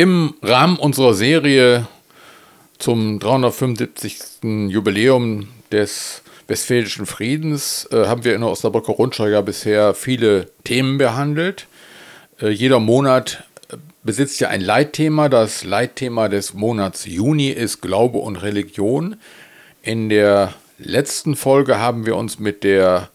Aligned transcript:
Im 0.00 0.32
Rahmen 0.40 0.78
unserer 0.78 1.12
Serie 1.12 1.86
zum 2.78 3.18
375. 3.18 4.70
Jubiläum 4.70 5.48
des 5.70 6.22
Westfälischen 6.48 7.04
Friedens 7.04 7.86
äh, 7.92 8.06
haben 8.06 8.24
wir 8.24 8.34
in 8.34 8.40
der 8.40 8.48
Osnabrücker 8.48 8.94
Rundschau 8.94 9.26
ja 9.26 9.42
bisher 9.42 9.92
viele 9.92 10.46
Themen 10.64 10.96
behandelt. 10.96 11.66
Äh, 12.40 12.48
jeder 12.48 12.80
Monat 12.80 13.44
äh, 13.70 13.76
besitzt 14.02 14.40
ja 14.40 14.48
ein 14.48 14.62
Leitthema. 14.62 15.28
Das 15.28 15.64
Leitthema 15.64 16.30
des 16.30 16.54
Monats 16.54 17.04
Juni 17.04 17.50
ist 17.50 17.82
Glaube 17.82 18.20
und 18.20 18.36
Religion. 18.36 19.16
In 19.82 20.08
der 20.08 20.54
letzten 20.78 21.36
Folge 21.36 21.78
haben 21.78 22.06
wir 22.06 22.16
uns 22.16 22.38
mit 22.38 22.64
der 22.64 23.10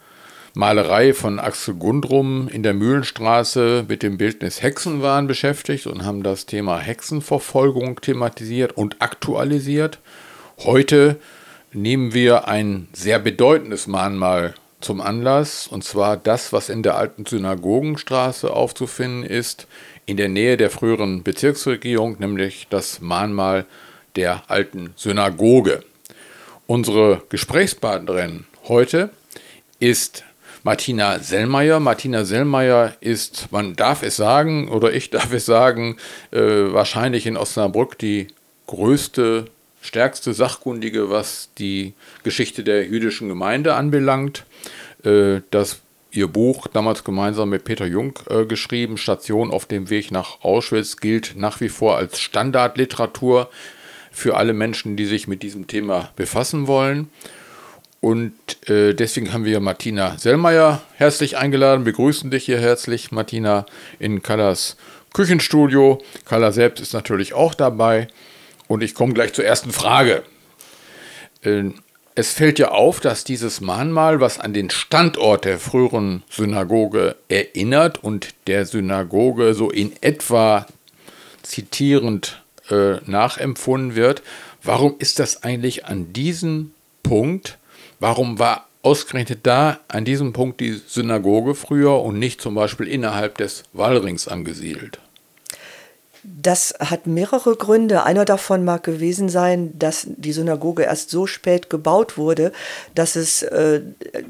Malerei 0.57 1.13
von 1.13 1.37
Axel 1.37 1.73
Gundrum 1.73 2.47
in 2.47 2.63
der 2.63 2.73
Mühlenstraße 2.73 3.83
mit 3.89 4.01
dem 4.01 4.17
Bildnis 4.17 4.61
Hexenwahn 4.61 5.27
beschäftigt 5.27 5.85
und 5.85 6.05
haben 6.05 6.23
das 6.23 6.45
Thema 6.45 6.79
Hexenverfolgung 6.79 7.99
thematisiert 7.99 8.71
und 8.71 9.01
aktualisiert. 9.01 9.99
Heute 10.59 11.19
nehmen 11.73 12.13
wir 12.13 12.47
ein 12.47 12.87
sehr 12.93 13.19
bedeutendes 13.19 13.87
Mahnmal 13.87 14.55
zum 14.79 15.01
Anlass, 15.01 15.67
und 15.67 15.83
zwar 15.83 16.15
das, 16.15 16.53
was 16.53 16.69
in 16.69 16.83
der 16.83 16.95
alten 16.95 17.25
Synagogenstraße 17.25 18.49
aufzufinden 18.53 19.29
ist, 19.29 19.67
in 20.05 20.15
der 20.15 20.29
Nähe 20.29 20.55
der 20.55 20.69
früheren 20.69 21.21
Bezirksregierung, 21.23 22.15
nämlich 22.19 22.67
das 22.69 23.01
Mahnmal 23.01 23.65
der 24.15 24.43
alten 24.47 24.93
Synagoge. 24.95 25.83
Unsere 26.65 27.23
Gesprächspartnerin 27.27 28.45
heute 28.69 29.09
ist 29.79 30.23
Martina 30.65 31.19
Sellmeier. 31.19 31.79
Martina 31.79 32.25
Sellmeier 32.25 32.95
ist, 32.99 33.51
man 33.51 33.75
darf 33.75 34.01
es 34.01 34.15
sagen, 34.15 34.67
oder 34.67 34.93
ich 34.93 35.09
darf 35.11 35.31
es 35.31 35.45
sagen, 35.45 35.97
äh, 36.31 36.39
wahrscheinlich 36.39 37.27
in 37.27 37.37
Osnabrück 37.37 37.99
die 37.99 38.29
größte, 38.65 39.45
stärkste 39.83 40.33
Sachkundige, 40.33 41.11
was 41.11 41.49
die 41.59 41.93
Geschichte 42.23 42.63
der 42.63 42.87
jüdischen 42.87 43.29
Gemeinde 43.29 43.75
anbelangt. 43.75 44.45
Äh, 45.03 45.41
das 45.51 45.81
Ihr 46.09 46.27
Buch, 46.27 46.65
damals 46.67 47.03
gemeinsam 47.03 47.49
mit 47.49 47.63
Peter 47.63 47.85
Jung 47.85 48.17
äh, 48.29 48.45
geschrieben, 48.45 48.97
Station 48.97 49.51
auf 49.51 49.67
dem 49.67 49.91
Weg 49.91 50.09
nach 50.09 50.41
Auschwitz, 50.41 50.97
gilt 50.97 51.35
nach 51.35 51.61
wie 51.61 51.69
vor 51.69 51.97
als 51.97 52.19
Standardliteratur 52.19 53.51
für 54.11 54.35
alle 54.35 54.53
Menschen, 54.53 54.97
die 54.97 55.05
sich 55.05 55.27
mit 55.27 55.43
diesem 55.43 55.67
Thema 55.67 56.11
befassen 56.15 56.65
wollen. 56.65 57.11
Und 58.05 58.35
äh, 58.69 58.93
deswegen 58.93 59.33
haben 59.33 59.45
wir 59.45 59.59
Martina 59.59 60.15
Sellmeier 60.19 60.83
herzlich 60.93 61.37
eingeladen, 61.37 61.85
begrüßen 61.85 62.29
dich 62.29 62.45
hier 62.45 62.59
herzlich, 62.59 63.11
Martina, 63.11 63.65
in 63.97 64.21
Kallas 64.21 64.77
Küchenstudio. 65.11 65.97
Kalla 66.23 66.51
selbst 66.51 66.81
ist 66.81 66.93
natürlich 66.93 67.33
auch 67.33 67.55
dabei. 67.55 68.07
Und 68.67 68.83
ich 68.83 68.93
komme 68.93 69.15
gleich 69.15 69.33
zur 69.33 69.43
ersten 69.43 69.71
Frage. 69.71 70.21
Äh, 71.41 71.71
es 72.13 72.33
fällt 72.33 72.59
ja 72.59 72.69
auf, 72.69 72.99
dass 72.99 73.23
dieses 73.23 73.59
Mahnmal, 73.59 74.19
was 74.19 74.39
an 74.39 74.53
den 74.53 74.69
Standort 74.69 75.43
der 75.43 75.57
früheren 75.57 76.21
Synagoge 76.29 77.15
erinnert 77.27 78.03
und 78.03 78.35
der 78.45 78.67
Synagoge 78.67 79.55
so 79.55 79.71
in 79.71 79.93
etwa 80.01 80.67
zitierend 81.41 82.43
äh, 82.69 82.97
nachempfunden 83.07 83.95
wird, 83.95 84.21
warum 84.61 84.93
ist 84.99 85.17
das 85.17 85.41
eigentlich 85.41 85.85
an 85.85 86.13
diesem 86.13 86.71
Punkt 87.01 87.57
Warum 88.07 88.37
war 88.37 88.67
ausgerechnet 88.83 89.39
da 89.47 89.79
an 89.87 90.05
diesem 90.05 90.31
Punkt 90.31 90.59
die 90.59 90.73
Synagoge 90.73 91.55
früher 91.55 92.03
und 92.03 92.19
nicht 92.19 92.39
zum 92.39 92.53
Beispiel 92.53 92.87
innerhalb 92.87 93.39
des 93.39 93.63
Wallrings 93.73 94.27
angesiedelt? 94.27 94.99
Das 96.23 96.75
hat 96.79 97.07
mehrere 97.07 97.55
Gründe. 97.55 98.03
Einer 98.03 98.23
davon 98.23 98.63
mag 98.63 98.83
gewesen 98.83 99.27
sein, 99.27 99.73
dass 99.79 100.05
die 100.05 100.33
Synagoge 100.33 100.83
erst 100.83 101.09
so 101.09 101.25
spät 101.25 101.71
gebaut 101.71 102.15
wurde, 102.15 102.51
dass 102.93 103.15
es 103.15 103.41
äh, 103.41 103.81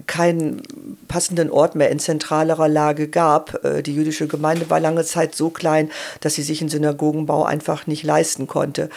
keinen 0.08 0.62
passenden 1.10 1.52
Ort 1.52 1.76
mehr 1.76 1.90
in 1.90 2.00
zentralerer 2.00 2.70
Lage 2.70 3.10
gab. 3.10 3.62
Äh, 3.66 3.84
die 3.84 3.94
jüdische 3.94 4.28
Gemeinde 4.28 4.70
war 4.70 4.80
lange 4.80 5.04
Zeit 5.04 5.36
so 5.36 5.50
klein, 5.50 5.92
dass 6.22 6.36
sie 6.36 6.44
sich 6.44 6.62
einen 6.62 6.70
Synagogenbau 6.70 7.44
einfach 7.44 7.88
nicht 7.88 8.04
leisten 8.04 8.48
konnte. 8.48 8.90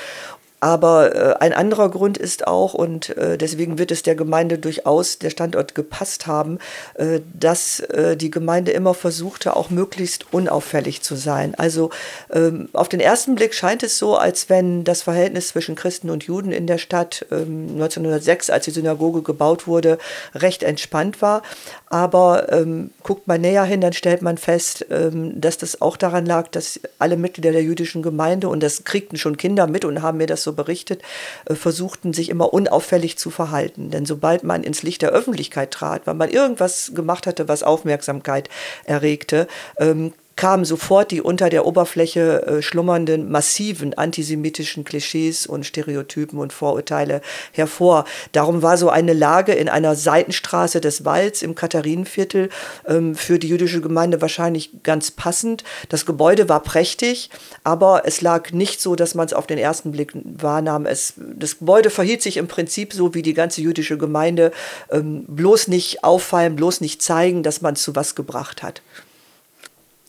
Aber 0.61 1.15
äh, 1.15 1.35
ein 1.39 1.53
anderer 1.53 1.89
Grund 1.91 2.19
ist 2.19 2.47
auch, 2.47 2.75
und 2.75 3.17
äh, 3.17 3.39
deswegen 3.39 3.79
wird 3.79 3.91
es 3.91 4.03
der 4.03 4.17
Gemeinde 4.17 4.59
durchaus 4.59 5.19
der 5.19 5.31
Standort 5.31 5.75
gepasst 5.75 6.27
haben, 6.27 6.59
äh, 6.95 7.21
dass 7.33 7.81
äh, 7.81 8.17
die 8.17 8.31
Gemeinde 8.31 8.73
immer 8.73 8.95
versuchte, 8.95 9.55
auch 9.55 9.71
möglichst 9.71 10.33
unauffällig 10.33 11.03
zu 11.03 11.15
sein. 11.15 11.55
Also 11.55 11.91
ähm, 12.33 12.69
auf 12.73 12.89
den 12.89 13.01
ersten 13.01 13.37
Blick 13.37 13.55
scheint 13.55 13.83
es 13.83 13.99
so, 13.99 14.17
als 14.17 14.49
wenn 14.49 14.83
das 14.83 15.03
Verhältnis 15.03 15.49
zwischen 15.49 15.77
Christen 15.77 16.11
und 16.11 16.25
Juden 16.25 16.51
in 16.51 16.67
der 16.67 16.79
Stadt 16.79 17.25
ähm, 17.31 17.69
1906, 17.75 18.51
als 18.51 18.65
die 18.65 18.73
Synagoge 18.73 19.23
gebaut 19.23 19.67
wurde, 19.67 19.99
recht 20.35 20.65
entspannt 20.65 21.23
war. 21.23 21.43
Aber 21.91 22.53
ähm, 22.53 22.91
guckt 23.03 23.27
man 23.27 23.41
näher 23.41 23.65
hin, 23.65 23.81
dann 23.81 23.93
stellt 23.95 24.21
man 24.21 24.37
fest, 24.37 24.87
ähm, 24.91 25.41
dass 25.41 25.57
das 25.57 25.81
auch 25.81 25.97
daran 25.97 26.27
lag, 26.27 26.49
dass 26.49 26.81
alle 26.99 27.17
Mitglieder 27.17 27.53
der 27.53 27.63
jüdischen 27.63 28.03
Gemeinde, 28.03 28.49
und 28.49 28.63
das 28.63 28.85
kriegten 28.85 29.17
schon 29.17 29.37
Kinder 29.37 29.67
mit 29.67 29.85
und 29.85 30.03
haben 30.03 30.19
mir 30.19 30.27
das 30.27 30.43
so 30.43 30.53
berichtet, 30.53 31.03
äh, 31.47 31.55
versuchten 31.55 32.13
sich 32.13 32.29
immer 32.29 32.53
unauffällig 32.53 33.17
zu 33.19 33.31
verhalten. 33.31 33.91
Denn 33.91 34.05
sobald 34.05 34.45
man 34.45 34.65
ins 34.65 34.83
Licht 34.83 35.03
der 35.03 35.11
Öffentlichkeit 35.11 35.71
trat, 35.71 36.07
weil 36.07 36.15
man 36.15 36.31
irgendwas 36.31 36.93
gemacht 36.95 37.27
hatte, 37.27 37.49
was 37.49 37.63
Aufmerksamkeit 37.63 38.51
erregte, 38.85 39.49
ähm, 39.79 40.13
kamen 40.39 40.65
sofort 40.65 41.11
die 41.11 41.21
unter 41.21 41.51
der 41.51 41.67
Oberfläche 41.67 42.47
äh, 42.47 42.63
schlummernden 42.63 43.29
massiven 43.29 43.93
antisemitischen 43.95 44.85
Klischees 44.85 45.49
und 45.49 45.67
Stereotypen 45.67 46.39
und 46.39 46.53
Vorurteile 46.53 47.23
hervor. 47.51 48.05
Darum 48.31 48.63
war 48.63 48.79
so 48.79 48.89
eine 48.89 49.15
Lage 49.15 49.53
in 49.53 49.69
einer 49.69 49.97
Seitenstraße 49.97 50.81
des 50.81 51.05
Walds 51.05 51.43
im 51.43 51.57
Katharinenviertel 51.57 52.51
ähm, 52.87 53.17
für 53.17 53.41
die 53.41 53.49
jüdische 53.49 53.81
Gemeinde 53.81 54.23
wahrscheinlich 54.23 54.85
ganz 54.85 55.11
passend. 55.11 55.65
Das 55.89 56.07
Gebäude 56.07 56.49
war 56.49 56.63
prächtig, 56.63 57.31
aber 57.65 58.03
es 58.05 58.21
lag 58.21 58.53
nicht 58.53 58.81
so, 58.81 58.95
dass 58.95 59.17
man 59.17 59.27
es 59.27 59.33
auf 59.33 59.49
den 59.49 59.59
ersten 59.59 59.91
Blick 59.91 60.13
wahrnahm. 60.15 60.87
Es, 60.87 61.15
das 61.17 61.59
Gebäude 61.59 61.91
verhielt 61.91 62.23
sich 62.23 62.37
im 62.37 62.47
Prinzip 62.47 62.93
so 62.93 63.13
wie 63.13 63.23
die 63.23 63.35
ganze 63.35 63.61
jüdische 63.61 63.99
Gemeinde, 63.99 64.53
ähm, 64.93 65.25
bloß 65.27 65.67
nicht 65.67 66.05
auffallen, 66.05 66.55
bloß 66.55 66.81
nicht 66.81 67.03
zeigen, 67.03 67.43
dass 67.43 67.61
man 67.61 67.75
zu 67.75 67.97
was 67.97 68.15
gebracht 68.15 68.63
hat. 68.63 68.83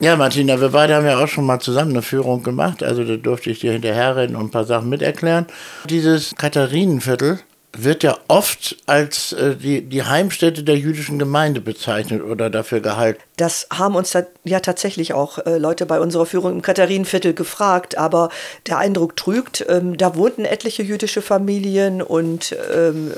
Ja, 0.02 0.16
Martina, 0.16 0.62
wir 0.62 0.70
beide 0.70 0.96
haben 0.96 1.06
ja 1.06 1.22
auch 1.22 1.28
schon 1.28 1.46
mal 1.46 1.60
zusammen 1.60 1.92
eine 1.92 2.02
Führung 2.02 2.42
gemacht. 2.42 2.84
Also 2.84 3.04
da 3.04 3.18
durfte 3.18 3.50
ich 3.50 3.60
dir 3.60 3.74
hinterherreden 3.74 4.38
und 4.38 4.46
ein 4.46 4.52
paar 4.52 4.64
Sachen 4.64 4.88
miterklären. 4.88 5.46
Dieses 5.90 6.34
Katharinenviertel 6.38 7.40
wird 7.78 8.04
ja 8.04 8.18
oft 8.28 8.78
als 8.88 9.34
äh, 9.34 9.56
die, 9.56 9.82
die 9.82 10.04
Heimstätte 10.04 10.64
der 10.64 10.78
jüdischen 10.78 11.20
Gemeinde 11.20 11.62
bezeichnet 11.62 12.24
oder 12.24 12.50
dafür 12.50 12.80
gehalten. 12.80 13.22
Das 13.38 13.68
haben 13.72 13.96
uns 13.96 14.14
ja 14.44 14.60
tatsächlich 14.60 15.14
auch 15.14 15.38
äh, 15.40 15.58
Leute 15.58 15.86
bei 15.86 16.00
unserer 16.00 16.26
Führung 16.26 16.54
im 16.54 16.62
Katharinenviertel 16.62 17.34
gefragt, 17.34 17.98
aber 17.98 18.30
der 18.68 18.80
Eindruck 18.80 19.16
trügt. 19.18 19.66
Ähm, 19.70 19.98
da 19.98 20.16
wohnten 20.16 20.46
etliche 20.46 20.82
jüdische 20.82 21.22
Familien 21.22 22.02
und 22.02 22.56
ähm, 22.74 23.14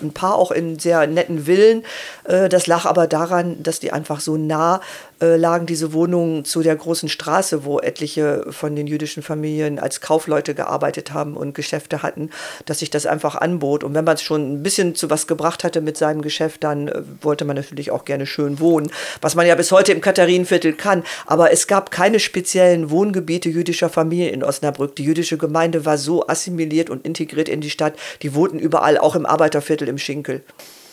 ein 0.00 0.12
paar 0.12 0.36
auch 0.36 0.50
in 0.50 0.78
sehr 0.78 1.06
netten 1.06 1.44
Villen. 1.44 1.84
Äh, 2.24 2.48
das 2.48 2.66
lag 2.66 2.86
aber 2.86 3.06
daran, 3.06 3.62
dass 3.62 3.80
die 3.80 3.92
einfach 3.92 4.20
so 4.20 4.36
nah 4.36 4.80
äh, 5.20 5.36
lagen 5.36 5.66
diese 5.66 5.92
Wohnungen 5.92 6.44
zu 6.44 6.62
der 6.62 6.76
großen 6.76 7.08
Straße, 7.08 7.64
wo 7.64 7.78
etliche 7.78 8.46
von 8.50 8.74
den 8.74 8.86
jüdischen 8.86 9.22
Familien 9.22 9.78
als 9.78 10.00
Kaufleute 10.00 10.54
gearbeitet 10.54 11.12
haben 11.12 11.36
und 11.36 11.54
Geschäfte 11.54 12.02
hatten, 12.02 12.30
dass 12.64 12.78
sich 12.78 12.90
das 12.90 13.06
einfach 13.06 13.34
anbot. 13.34 13.84
Und 13.84 13.94
wenn 13.94 14.04
man 14.04 14.14
es 14.14 14.22
schon 14.22 14.54
ein 14.54 14.62
bisschen 14.62 14.94
zu 14.94 15.10
was 15.10 15.26
gebracht 15.26 15.64
hatte 15.64 15.80
mit 15.80 15.96
seinem 15.96 16.22
Geschäft, 16.22 16.64
dann 16.64 16.88
äh, 16.88 17.02
wollte 17.20 17.44
man 17.44 17.56
natürlich 17.56 17.90
auch 17.90 18.04
gerne 18.04 18.26
schön 18.26 18.60
wohnen, 18.60 18.90
was 19.20 19.34
man 19.34 19.46
ja 19.46 19.54
bis 19.54 19.72
heute 19.72 19.92
im 19.92 20.00
Katharinenviertel 20.00 20.72
kann. 20.72 21.04
Aber 21.26 21.52
es 21.52 21.66
gab 21.66 21.90
keine 21.90 22.20
speziellen 22.20 22.90
Wohngebiete 22.90 23.48
jüdischer 23.48 23.90
Familien 23.90 24.34
in 24.34 24.44
Osnabrück. 24.44 24.96
Die 24.96 25.04
jüdische 25.04 25.38
Gemeinde 25.38 25.84
war 25.84 25.98
so 25.98 26.26
assimiliert 26.26 26.90
und 26.90 27.04
integriert 27.04 27.48
in 27.48 27.60
die 27.60 27.70
Stadt, 27.70 27.94
die 28.22 28.34
wohnten 28.34 28.58
überall, 28.58 28.98
auch 28.98 29.16
im 29.16 29.26
Arbeiterviertel 29.26 29.88
im 29.88 29.98
Schinkel. 29.98 30.42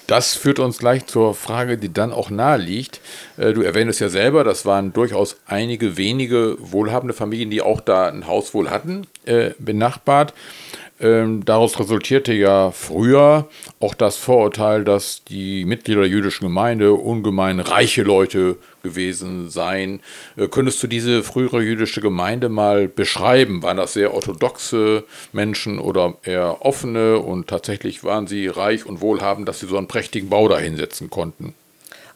Das 0.07 0.35
führt 0.35 0.59
uns 0.59 0.79
gleich 0.79 1.05
zur 1.05 1.35
Frage, 1.35 1.77
die 1.77 1.91
dann 1.91 2.13
auch 2.13 2.29
nahe 2.29 2.57
liegt. 2.57 3.01
Äh, 3.35 3.51
du 3.51 3.61
erwähnst 3.61 3.99
ja 3.99 4.07
selber, 4.07 4.45
das 4.45 4.65
waren 4.65 4.93
durchaus 4.93 5.35
einige 5.45 5.97
wenige 5.97 6.55
wohlhabende 6.59 7.13
Familien, 7.13 7.49
die 7.49 7.61
auch 7.61 7.81
da 7.81 8.07
ein 8.07 8.25
Haus 8.25 8.53
wohl 8.53 8.69
hatten, 8.69 9.05
äh, 9.25 9.51
benachbart. 9.59 10.33
Ähm, 10.99 11.45
daraus 11.45 11.79
resultierte 11.79 12.33
ja 12.33 12.71
früher 12.71 13.47
auch 13.79 13.93
das 13.93 14.17
Vorurteil, 14.17 14.83
dass 14.83 15.23
die 15.23 15.63
Mitglieder 15.63 16.01
der 16.01 16.09
jüdischen 16.09 16.45
Gemeinde 16.45 16.93
ungemein 16.93 17.59
reiche 17.59 18.01
Leute 18.01 18.57
gewesen 18.81 19.49
seien. 19.51 19.99
Äh, 20.37 20.47
könntest 20.47 20.81
du 20.81 20.87
diese 20.87 21.21
frühere 21.21 21.61
jüdische 21.61 22.01
Gemeinde 22.01 22.49
mal 22.49 22.87
beschreiben? 22.87 23.61
Waren 23.61 23.77
das 23.77 23.93
sehr 23.93 24.13
orthodoxe 24.15 25.03
Menschen 25.33 25.77
oder 25.77 26.15
eher 26.23 26.65
offene 26.65 27.19
und 27.19 27.47
tatsächlich 27.47 28.03
waren 28.03 28.25
sie 28.25 28.47
reich 28.47 28.85
und 28.87 28.99
wohlhabend, 28.99 29.47
dass 29.47 29.59
sie 29.59 29.67
so 29.67 29.77
einen 29.77 29.87
prächtigen 29.87 30.29
Bau 30.29 30.47
da 30.47 30.57
hinsetzen 30.57 31.11
konnten? 31.11 31.53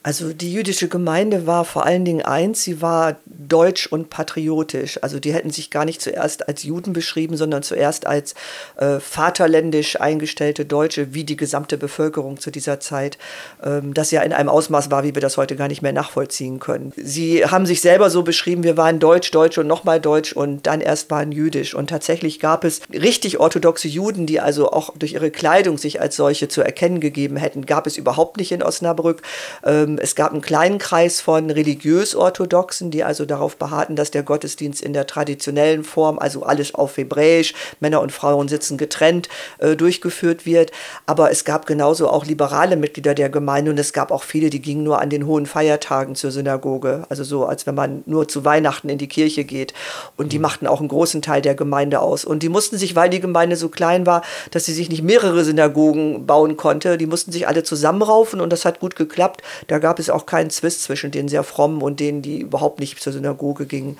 Also 0.04 0.34
die 0.34 0.52
jüdische 0.52 0.88
Gemeinde 0.88 1.46
war 1.46 1.64
vor 1.64 1.86
allen 1.86 2.06
Dingen 2.06 2.24
eins, 2.24 2.64
sie 2.64 2.82
war 2.82 3.18
deutsch 3.26 3.86
und 3.86 4.10
patriotisch. 4.10 5.04
Also 5.04 5.20
die 5.20 5.32
hätten 5.32 5.52
sich 5.52 5.70
gar 5.70 5.86
nicht 5.86 6.02
zuerst 6.02 6.48
als 6.48 6.64
Juden 6.64 6.92
beschrieben, 6.92 7.38
sondern 7.38 7.62
zuerst 7.62 8.08
als 8.08 8.34
äh, 8.78 9.00
vaterländisch 9.00 10.02
eingestellte 10.02 10.66
Deutsche, 10.66 11.14
wie 11.14 11.24
die 11.24 11.36
gesamte 11.36 11.78
Bevölkerung 11.78 12.40
zu 12.40 12.50
dieser 12.50 12.80
Zeit, 12.80 13.20
ähm, 13.64 13.94
das 13.94 14.10
ja 14.10 14.22
in 14.24 14.34
einem 14.34 14.50
Ausmaß 14.50 14.90
war, 14.90 15.04
wie 15.04 15.14
wir 15.14 15.22
das 15.22 15.38
heute 15.38 15.56
gar 15.56 15.68
nicht 15.68 15.84
mehr 15.84 15.94
nachvollziehen 15.94 16.60
können. 16.60 16.94
Sie 16.96 17.46
haben 17.46 17.68
sich 17.68 17.82
selber 17.82 18.10
so 18.10 18.24
beschrieben, 18.24 18.64
wir 18.64 18.78
waren 18.78 19.00
deutsch, 19.00 19.30
deutsch 19.30 19.60
und 19.60 19.68
nochmal 19.68 20.02
deutsch 20.02 20.34
und 20.34 20.66
dann 20.66 20.82
erst 20.82 21.12
waren 21.12 21.32
jüdisch. 21.32 21.76
Und 21.76 21.92
tatsächlich 21.92 22.40
gab 22.40 22.64
es 22.64 22.82
richtig 22.92 23.40
orthodoxe 23.40 23.88
Juden, 23.88 24.26
die 24.26 24.40
also 24.40 24.72
auch 24.72 24.98
durch 24.98 25.14
ihre 25.14 25.30
Kleidung 25.30 25.78
sich 25.78 26.02
als 26.02 26.16
solche 26.16 26.48
zu 26.48 26.62
erkennen 26.62 27.02
gegeben 27.02 27.38
hätten, 27.38 27.68
gab 27.68 27.86
es 27.86 27.98
überhaupt 27.98 28.38
nicht 28.38 28.52
in 28.52 28.64
Osnabrück. 28.64 29.22
Ähm, 29.64 29.91
es 30.00 30.16
gab 30.16 30.32
einen 30.32 30.42
kleinen 30.42 30.78
Kreis 30.78 31.22
von 31.22 31.50
religiös-orthodoxen, 31.50 32.92
die 32.92 33.04
also 33.04 33.26
darauf 33.26 33.58
beharrten, 33.58 33.96
dass 33.96 34.12
der 34.12 34.24
Gottesdienst 34.24 34.82
in 34.82 34.94
der 34.94 35.08
traditionellen 35.08 35.84
Form, 35.84 36.20
also 36.20 36.44
alles 36.44 36.76
auf 36.76 36.98
Hebräisch, 36.98 37.54
Männer 37.80 38.02
und 38.02 38.12
Frauen 38.12 38.48
sitzen 38.48 38.78
getrennt, 38.78 39.30
äh, 39.60 39.76
durchgeführt 39.76 40.46
wird. 40.46 40.72
Aber 41.06 41.32
es 41.32 41.46
gab 41.46 41.66
genauso 41.66 42.10
auch 42.10 42.26
liberale 42.26 42.76
Mitglieder 42.76 43.14
der 43.14 43.30
Gemeinde 43.30 43.72
und 43.72 43.80
es 43.80 43.94
gab 43.94 44.12
auch 44.12 44.24
viele, 44.24 44.50
die 44.50 44.62
gingen 44.62 44.84
nur 44.84 45.02
an 45.02 45.10
den 45.10 45.26
hohen 45.26 45.46
Feiertagen 45.46 46.16
zur 46.16 46.32
Synagoge. 46.32 47.06
Also 47.10 47.24
so, 47.24 47.46
als 47.46 47.68
wenn 47.68 47.76
man 47.76 48.04
nur 48.06 48.28
zu 48.28 48.46
Weihnachten 48.46 48.90
in 48.90 48.98
die 48.98 49.08
Kirche 49.08 49.44
geht. 49.44 49.74
Und 50.18 50.32
die 50.34 50.38
mhm. 50.38 50.44
machten 50.44 50.68
auch 50.68 50.80
einen 50.80 50.90
großen 50.90 51.22
Teil 51.22 51.42
der 51.42 51.56
Gemeinde 51.56 52.00
aus. 52.00 52.26
Und 52.26 52.44
die 52.44 52.50
mussten 52.50 52.78
sich, 52.78 52.96
weil 52.96 53.10
die 53.10 53.20
Gemeinde 53.20 53.56
so 53.56 53.70
klein 53.70 54.06
war, 54.06 54.22
dass 54.52 54.66
sie 54.66 54.74
sich 54.74 54.90
nicht 54.90 55.04
mehrere 55.04 55.44
Synagogen 55.44 56.26
bauen 56.26 56.58
konnte, 56.58 56.98
die 56.98 57.06
mussten 57.06 57.32
sich 57.32 57.48
alle 57.48 57.64
zusammenraufen 57.64 58.42
und 58.42 58.52
das 58.52 58.66
hat 58.66 58.80
gut 58.80 58.96
geklappt. 58.96 59.42
Da 59.68 59.80
gab 59.82 60.00
es 60.00 60.10
auch 60.10 60.26
keinen 60.26 60.50
Zwist 60.50 60.84
zwischen 60.84 61.12
den 61.12 61.28
sehr 61.28 61.44
frommen 61.44 61.82
und 61.82 62.00
denen, 62.00 62.22
die 62.22 62.40
überhaupt 62.40 62.80
nicht 62.80 63.02
zur 63.02 63.12
Synagoge 63.12 63.66
gingen. 63.66 63.98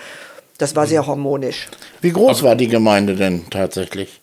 Das 0.58 0.76
war 0.76 0.88
sehr 0.88 1.06
harmonisch. 1.08 1.68
Wie 2.00 2.12
groß 2.12 2.44
war 2.44 2.56
die 2.56 2.68
Gemeinde 2.68 3.16
denn 3.16 3.50
tatsächlich 3.50 4.22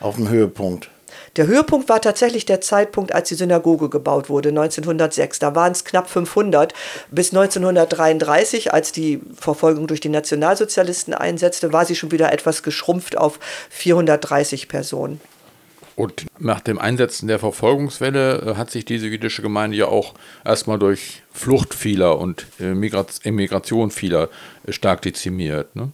auf 0.00 0.16
dem 0.16 0.28
Höhepunkt? 0.28 0.90
Der 1.36 1.46
Höhepunkt 1.46 1.88
war 1.88 2.00
tatsächlich 2.00 2.46
der 2.46 2.60
Zeitpunkt, 2.60 3.14
als 3.14 3.28
die 3.28 3.36
Synagoge 3.36 3.88
gebaut 3.88 4.28
wurde, 4.28 4.48
1906. 4.48 5.38
Da 5.38 5.54
waren 5.54 5.70
es 5.70 5.84
knapp 5.84 6.10
500. 6.10 6.74
Bis 7.12 7.32
1933, 7.32 8.72
als 8.72 8.90
die 8.90 9.20
Verfolgung 9.36 9.86
durch 9.86 10.00
die 10.00 10.08
Nationalsozialisten 10.08 11.14
einsetzte, 11.14 11.72
war 11.72 11.84
sie 11.84 11.94
schon 11.94 12.10
wieder 12.10 12.32
etwas 12.32 12.64
geschrumpft 12.64 13.16
auf 13.16 13.38
430 13.70 14.66
Personen. 14.66 15.20
Und 15.98 16.26
nach 16.38 16.60
dem 16.60 16.78
Einsetzen 16.78 17.26
der 17.26 17.40
Verfolgungswelle 17.40 18.52
äh, 18.52 18.54
hat 18.54 18.70
sich 18.70 18.84
diese 18.84 19.08
jüdische 19.08 19.42
Gemeinde 19.42 19.76
ja 19.76 19.86
auch 19.86 20.14
erstmal 20.44 20.78
durch 20.78 21.22
Flucht 21.32 21.74
vieler 21.74 22.18
und 22.18 22.46
äh, 22.60 22.70
Immigration 23.24 23.90
vieler 23.90 24.28
stark 24.70 25.02
dezimiert. 25.02 25.74
Ne? 25.76 25.90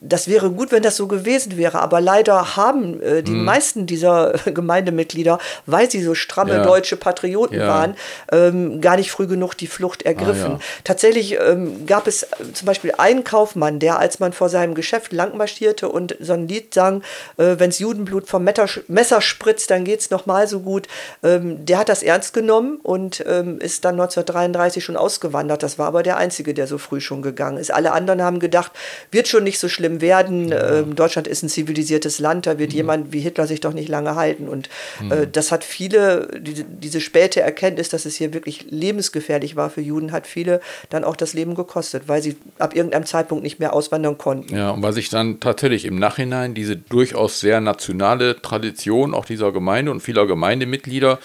Das 0.00 0.28
wäre 0.28 0.50
gut, 0.50 0.72
wenn 0.72 0.82
das 0.82 0.96
so 0.96 1.06
gewesen 1.06 1.56
wäre, 1.56 1.80
aber 1.80 2.00
leider 2.00 2.56
haben 2.56 3.00
äh, 3.00 3.22
die 3.22 3.32
hm. 3.32 3.44
meisten 3.44 3.86
dieser 3.86 4.34
Gemeindemitglieder, 4.44 5.38
weil 5.66 5.90
sie 5.90 6.02
so 6.02 6.14
stramme 6.14 6.54
ja. 6.54 6.62
deutsche 6.64 6.96
Patrioten 6.96 7.58
ja. 7.58 7.68
waren, 7.68 7.96
ähm, 8.32 8.80
gar 8.80 8.96
nicht 8.96 9.10
früh 9.10 9.26
genug 9.26 9.54
die 9.54 9.66
Flucht 9.66 10.02
ergriffen. 10.02 10.52
Ah, 10.52 10.58
ja. 10.58 10.60
Tatsächlich 10.84 11.38
ähm, 11.40 11.86
gab 11.86 12.06
es 12.06 12.26
zum 12.52 12.66
Beispiel 12.66 12.92
einen 12.98 13.24
Kaufmann, 13.24 13.78
der, 13.78 13.98
als 13.98 14.20
man 14.20 14.32
vor 14.32 14.48
seinem 14.48 14.74
Geschäft 14.74 15.12
langmarschierte 15.12 15.88
und 15.88 16.16
so 16.20 16.32
ein 16.32 16.48
Lied 16.48 16.74
sang, 16.74 17.02
äh, 17.36 17.58
wenns 17.58 17.78
Judenblut 17.78 18.28
vom 18.28 18.44
Messer 18.44 19.20
spritzt, 19.20 19.70
dann 19.70 19.84
geht 19.84 20.00
es 20.00 20.10
nochmal 20.10 20.48
so 20.48 20.60
gut, 20.60 20.88
ähm, 21.22 21.64
der 21.64 21.78
hat 21.78 21.88
das 21.88 22.02
ernst 22.02 22.32
genommen 22.32 22.78
und 22.82 23.24
ähm, 23.26 23.58
ist 23.58 23.84
dann 23.84 23.94
1933 23.94 24.84
schon 24.84 24.96
ausgewandert. 24.96 25.62
Das 25.62 25.78
war 25.78 25.88
aber 25.88 26.02
der 26.02 26.16
Einzige, 26.16 26.54
der 26.54 26.66
so 26.66 26.78
früh 26.78 27.00
schon 27.00 27.22
gegangen 27.22 27.58
ist. 27.58 27.72
Alle 27.72 27.92
anderen 27.92 28.15
haben 28.22 28.38
gedacht, 28.38 28.72
wird 29.10 29.28
schon 29.28 29.44
nicht 29.44 29.58
so 29.58 29.68
schlimm 29.68 30.00
werden. 30.00 30.48
Ja. 30.48 30.78
Ähm, 30.78 30.94
Deutschland 30.94 31.26
ist 31.26 31.42
ein 31.42 31.48
zivilisiertes 31.48 32.18
Land, 32.18 32.46
da 32.46 32.58
wird 32.58 32.70
mhm. 32.70 32.76
jemand 32.76 33.12
wie 33.12 33.20
Hitler 33.20 33.46
sich 33.46 33.60
doch 33.60 33.72
nicht 33.72 33.88
lange 33.88 34.14
halten. 34.14 34.48
Und 34.48 34.68
mhm. 35.00 35.12
äh, 35.12 35.26
das 35.30 35.52
hat 35.52 35.64
viele, 35.64 36.28
die, 36.38 36.64
diese 36.64 37.00
späte 37.00 37.40
Erkenntnis, 37.40 37.88
dass 37.88 38.04
es 38.04 38.16
hier 38.16 38.34
wirklich 38.34 38.66
lebensgefährlich 38.70 39.56
war 39.56 39.70
für 39.70 39.80
Juden, 39.80 40.12
hat 40.12 40.26
viele 40.26 40.60
dann 40.90 41.04
auch 41.04 41.16
das 41.16 41.34
Leben 41.34 41.54
gekostet, 41.54 42.04
weil 42.06 42.22
sie 42.22 42.36
ab 42.58 42.74
irgendeinem 42.74 43.06
Zeitpunkt 43.06 43.42
nicht 43.44 43.58
mehr 43.58 43.72
auswandern 43.72 44.18
konnten. 44.18 44.56
Ja, 44.56 44.70
und 44.70 44.82
weil 44.82 44.92
sich 44.92 45.08
dann 45.08 45.40
tatsächlich 45.40 45.84
im 45.84 45.98
Nachhinein 45.98 46.54
diese 46.54 46.76
durchaus 46.76 47.40
sehr 47.40 47.60
nationale 47.60 48.40
Tradition 48.40 49.14
auch 49.14 49.24
dieser 49.24 49.52
Gemeinde 49.52 49.90
und 49.90 50.00
vieler 50.00 50.26
Gemeindemitglieder 50.26 51.18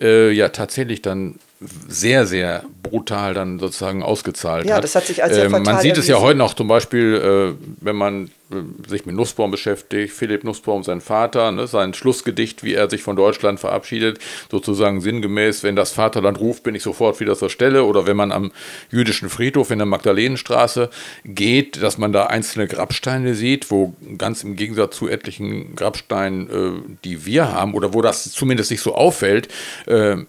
äh, 0.00 0.30
ja 0.30 0.48
tatsächlich 0.48 1.02
dann 1.02 1.38
sehr, 1.88 2.26
sehr 2.26 2.64
brutal 2.92 3.32
dann 3.32 3.58
sozusagen 3.58 4.02
ausgezahlt 4.02 4.66
ja, 4.66 4.76
hat. 4.76 4.84
das 4.84 4.94
hat 4.94 5.06
sich 5.06 5.24
als 5.24 5.34
sehr 5.34 5.46
ähm, 5.46 5.52
Man 5.52 5.64
sieht 5.64 5.74
erwiesen. 5.76 6.00
es 6.00 6.08
ja 6.08 6.20
heute 6.20 6.38
noch 6.38 6.52
zum 6.52 6.68
Beispiel, 6.68 7.56
äh, 7.58 7.64
wenn 7.80 7.96
man 7.96 8.30
äh, 8.50 8.88
sich 8.88 9.06
mit 9.06 9.16
Nussbaum 9.16 9.50
beschäftigt, 9.50 10.12
Philipp 10.12 10.44
Nussbaum, 10.44 10.82
sein 10.84 11.00
Vater, 11.00 11.52
ne, 11.52 11.66
sein 11.66 11.94
Schlussgedicht, 11.94 12.62
wie 12.62 12.74
er 12.74 12.90
sich 12.90 13.02
von 13.02 13.16
Deutschland 13.16 13.60
verabschiedet, 13.60 14.18
sozusagen 14.50 15.00
sinngemäß, 15.00 15.62
wenn 15.62 15.74
das 15.74 15.92
Vaterland 15.92 16.38
ruft, 16.38 16.64
bin 16.64 16.74
ich 16.74 16.82
sofort 16.82 17.18
wieder 17.18 17.34
zur 17.34 17.48
Stelle. 17.48 17.84
Oder 17.84 18.06
wenn 18.06 18.16
man 18.16 18.30
am 18.30 18.52
jüdischen 18.90 19.30
Friedhof 19.30 19.70
in 19.70 19.78
der 19.78 19.86
Magdalenenstraße 19.86 20.90
geht, 21.24 21.82
dass 21.82 21.96
man 21.96 22.12
da 22.12 22.26
einzelne 22.26 22.66
Grabsteine 22.66 23.34
sieht, 23.34 23.70
wo 23.70 23.94
ganz 24.18 24.44
im 24.44 24.54
Gegensatz 24.54 24.98
zu 24.98 25.08
etlichen 25.08 25.74
Grabsteinen, 25.76 26.50
äh, 26.50 26.96
die 27.04 27.24
wir 27.24 27.52
haben, 27.52 27.72
oder 27.72 27.94
wo 27.94 28.02
das 28.02 28.30
zumindest 28.32 28.70
nicht 28.70 28.82
so 28.82 28.94
auffällt, 28.94 29.48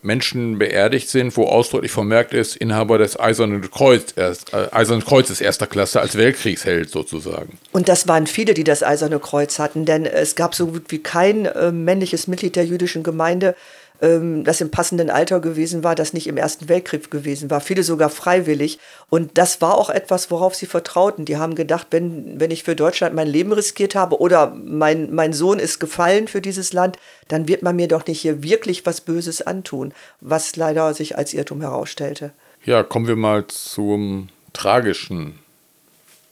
Menschen 0.01 0.57
beerdigt 0.57 1.09
sind, 1.09 1.35
wo 1.35 1.45
ausdrücklich 1.45 1.91
vermerkt 1.91 2.33
ist, 2.33 2.52
Inhaber 2.55 2.97
des 2.97 3.19
Eisernen, 3.19 3.69
Kreuz, 3.69 4.13
äh, 4.15 4.33
Eisernen 4.71 5.03
Kreuzes 5.03 5.41
erster 5.41 5.67
Klasse 5.67 5.99
als 5.99 6.15
Weltkriegsheld 6.15 6.89
sozusagen. 6.89 7.57
Und 7.73 7.89
das 7.89 8.07
war 8.07 8.13
waren 8.13 8.27
viele, 8.27 8.53
die 8.53 8.63
das 8.63 8.83
Eiserne 8.83 9.17
Kreuz 9.17 9.57
hatten, 9.57 9.85
denn 9.85 10.05
es 10.05 10.35
gab 10.35 10.53
so 10.53 10.67
gut 10.67 10.83
wie 10.89 10.99
kein 10.99 11.47
äh, 11.47 11.71
männliches 11.71 12.27
Mitglied 12.27 12.55
der 12.55 12.63
jüdischen 12.63 13.01
Gemeinde, 13.01 13.55
ähm, 14.03 14.43
das 14.43 14.61
im 14.61 14.69
passenden 14.69 15.09
Alter 15.09 15.39
gewesen 15.39 15.83
war, 15.83 15.95
das 15.95 16.13
nicht 16.13 16.27
im 16.27 16.37
Ersten 16.37 16.69
Weltkrieg 16.69 17.09
gewesen 17.09 17.49
war. 17.49 17.59
Viele 17.59 17.81
sogar 17.81 18.11
freiwillig. 18.11 18.77
Und 19.09 19.39
das 19.39 19.61
war 19.61 19.79
auch 19.79 19.89
etwas, 19.89 20.29
worauf 20.29 20.53
sie 20.53 20.67
vertrauten. 20.67 21.25
Die 21.25 21.37
haben 21.37 21.55
gedacht, 21.55 21.87
wenn, 21.89 22.39
wenn 22.39 22.51
ich 22.51 22.63
für 22.63 22.75
Deutschland 22.75 23.15
mein 23.15 23.27
Leben 23.27 23.51
riskiert 23.51 23.95
habe 23.95 24.19
oder 24.19 24.53
mein, 24.63 25.11
mein 25.11 25.33
Sohn 25.33 25.57
ist 25.57 25.79
gefallen 25.79 26.27
für 26.27 26.41
dieses 26.41 26.71
Land, 26.71 26.99
dann 27.29 27.47
wird 27.47 27.63
man 27.63 27.75
mir 27.75 27.87
doch 27.87 28.05
nicht 28.05 28.21
hier 28.21 28.43
wirklich 28.43 28.85
was 28.85 29.01
Böses 29.01 29.41
antun, 29.41 29.91
was 30.21 30.55
leider 30.55 30.93
sich 30.93 31.17
als 31.17 31.33
Irrtum 31.33 31.61
herausstellte. 31.61 32.31
Ja, 32.65 32.81
kommen 32.81 33.07
wir 33.07 33.17
mal 33.17 33.45
zum 33.47 34.29
tragischen 34.53 35.39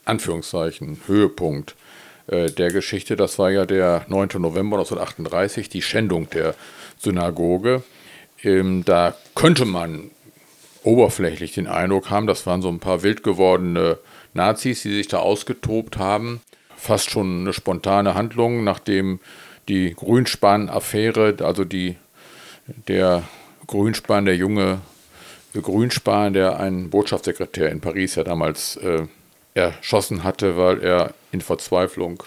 Anführungszeichen, 0.06 1.02
Höhepunkt 1.06 1.74
äh, 2.26 2.50
der 2.50 2.70
Geschichte. 2.70 3.16
Das 3.16 3.38
war 3.38 3.50
ja 3.50 3.66
der 3.66 4.06
9. 4.08 4.40
November 4.40 4.78
1938, 4.78 5.68
die 5.68 5.82
Schändung 5.82 6.30
der 6.30 6.54
Synagoge. 6.98 7.82
Ähm, 8.42 8.82
da 8.86 9.14
könnte 9.34 9.66
man 9.66 10.10
oberflächlich 10.82 11.52
den 11.52 11.66
Eindruck 11.66 12.08
haben, 12.08 12.26
das 12.26 12.46
waren 12.46 12.62
so 12.62 12.70
ein 12.70 12.80
paar 12.80 13.02
wild 13.02 13.22
gewordene 13.22 13.98
Nazis, 14.32 14.80
die 14.80 14.94
sich 14.94 15.08
da 15.08 15.18
ausgetobt 15.18 15.98
haben. 15.98 16.40
Fast 16.78 17.10
schon 17.10 17.42
eine 17.42 17.52
spontane 17.52 18.14
Handlung, 18.14 18.64
nachdem 18.64 19.20
die 19.68 19.92
Grünspan-Affäre, 19.94 21.36
also 21.42 21.66
die, 21.66 21.96
der 22.88 23.22
Grünspan, 23.66 24.24
der 24.24 24.36
junge 24.36 24.80
Grünspan, 25.60 26.32
der 26.32 26.58
einen 26.58 26.88
Botschaftssekretär 26.90 27.70
in 27.70 27.80
Paris 27.80 28.14
ja 28.14 28.24
damals 28.24 28.76
äh, 28.76 29.06
erschossen 29.54 30.24
hatte, 30.24 30.56
weil 30.56 30.82
er 30.82 31.14
in 31.30 31.40
Verzweiflung 31.40 32.22